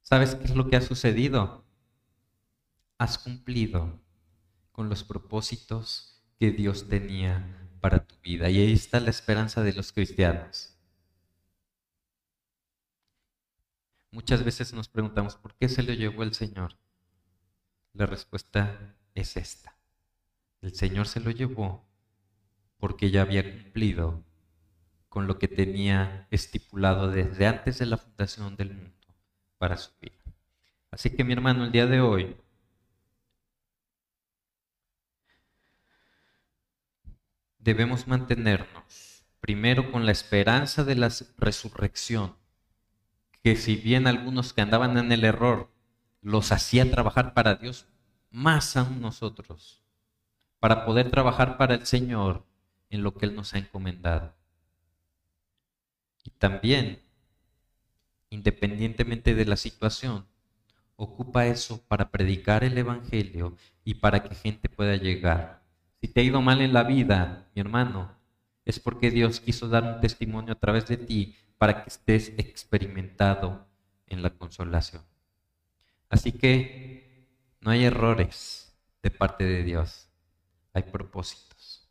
[0.00, 1.66] ¿sabes qué es lo que ha sucedido?
[2.96, 4.00] Has cumplido
[4.70, 8.48] con los propósitos que Dios tenía para tu vida.
[8.48, 10.72] Y ahí está la esperanza de los cristianos.
[14.12, 16.76] Muchas veces nos preguntamos, ¿por qué se lo llevó el Señor?
[17.92, 19.76] La respuesta es esta.
[20.60, 21.84] El Señor se lo llevó
[22.78, 24.22] porque ya había cumplido
[25.08, 29.08] con lo que tenía estipulado desde antes de la fundación del mundo
[29.58, 30.22] para su vida.
[30.92, 32.36] Así que mi hermano, el día de hoy
[37.62, 42.36] debemos mantenernos primero con la esperanza de la resurrección,
[43.42, 45.68] que si bien algunos que andaban en el error
[46.20, 47.86] los hacía trabajar para Dios,
[48.30, 49.82] más aún nosotros,
[50.60, 52.44] para poder trabajar para el Señor
[52.88, 54.34] en lo que Él nos ha encomendado.
[56.22, 57.02] Y también,
[58.30, 60.26] independientemente de la situación,
[60.94, 65.61] ocupa eso para predicar el Evangelio y para que gente pueda llegar
[66.02, 68.10] si te ha ido mal en la vida, mi hermano,
[68.64, 73.68] es porque Dios quiso dar un testimonio a través de ti para que estés experimentado
[74.08, 75.04] en la consolación.
[76.08, 77.28] Así que
[77.60, 80.08] no hay errores de parte de Dios,
[80.72, 81.88] hay propósitos.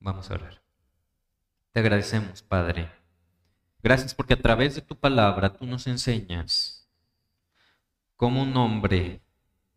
[0.00, 0.60] Vamos a orar.
[1.70, 2.90] Te agradecemos, Padre.
[3.84, 6.90] Gracias porque a través de tu palabra tú nos enseñas
[8.16, 9.20] como un hombre,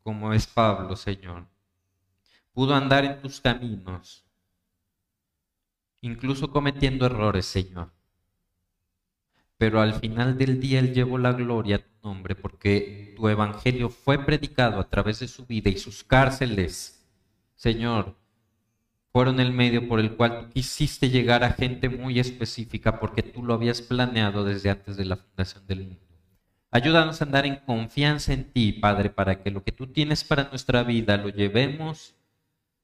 [0.01, 1.45] como es Pablo, Señor,
[2.57, 4.25] pudo andar en tus caminos,
[6.01, 7.91] incluso cometiendo errores, Señor.
[9.59, 13.91] Pero al final del día Él llevó la gloria a tu nombre porque tu evangelio
[13.91, 17.07] fue predicado a través de su vida y sus cárceles,
[17.55, 18.15] Señor,
[19.11, 23.43] fueron el medio por el cual tú quisiste llegar a gente muy específica porque tú
[23.43, 26.01] lo habías planeado desde antes de la fundación del mundo.
[26.71, 30.49] Ayúdanos a andar en confianza en ti, Padre, para que lo que tú tienes para
[30.49, 32.16] nuestra vida lo llevemos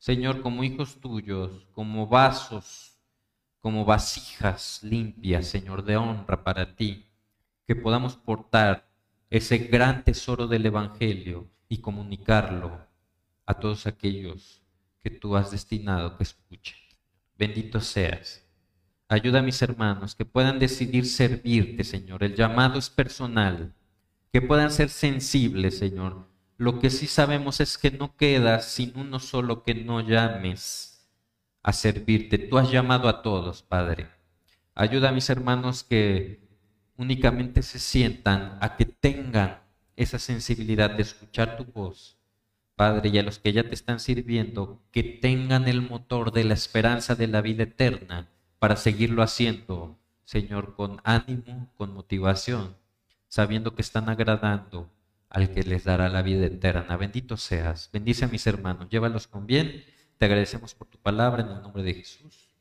[0.03, 2.99] Señor, como hijos tuyos, como vasos,
[3.59, 7.05] como vasijas limpias, Señor, de honra para ti,
[7.65, 8.85] que podamos portar
[9.29, 12.85] ese gran tesoro del Evangelio y comunicarlo
[13.45, 14.61] a todos aquellos
[15.01, 16.75] que tú has destinado que escuchen.
[17.37, 18.45] Bendito seas.
[19.07, 22.25] Ayuda a mis hermanos que puedan decidir servirte, Señor.
[22.25, 23.73] El llamado es personal.
[24.33, 26.27] Que puedan ser sensibles, Señor,
[26.63, 31.09] lo que sí sabemos es que no queda sin uno solo que no llames
[31.61, 32.37] a servirte.
[32.37, 34.07] Tú has llamado a todos, Padre.
[34.73, 36.39] Ayuda a mis hermanos que
[36.95, 39.59] únicamente se sientan a que tengan
[39.97, 42.17] esa sensibilidad de escuchar tu voz.
[42.75, 46.53] Padre, y a los que ya te están sirviendo, que tengan el motor de la
[46.53, 52.77] esperanza de la vida eterna para seguirlo haciendo, Señor, con ánimo, con motivación,
[53.27, 54.89] sabiendo que están agradando
[55.33, 56.95] al que les dará la vida eterna.
[56.95, 57.89] Bendito seas.
[57.91, 58.87] Bendice a mis hermanos.
[58.89, 59.83] Llévalos con bien.
[60.17, 62.55] Te agradecemos por tu palabra en el nombre de Jesús.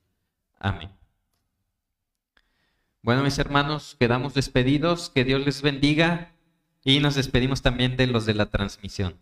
[0.58, 0.90] Amén.
[3.02, 5.10] Bueno, mis hermanos, quedamos despedidos.
[5.10, 6.32] Que Dios les bendiga.
[6.82, 9.20] Y nos despedimos también de los de la transmisión.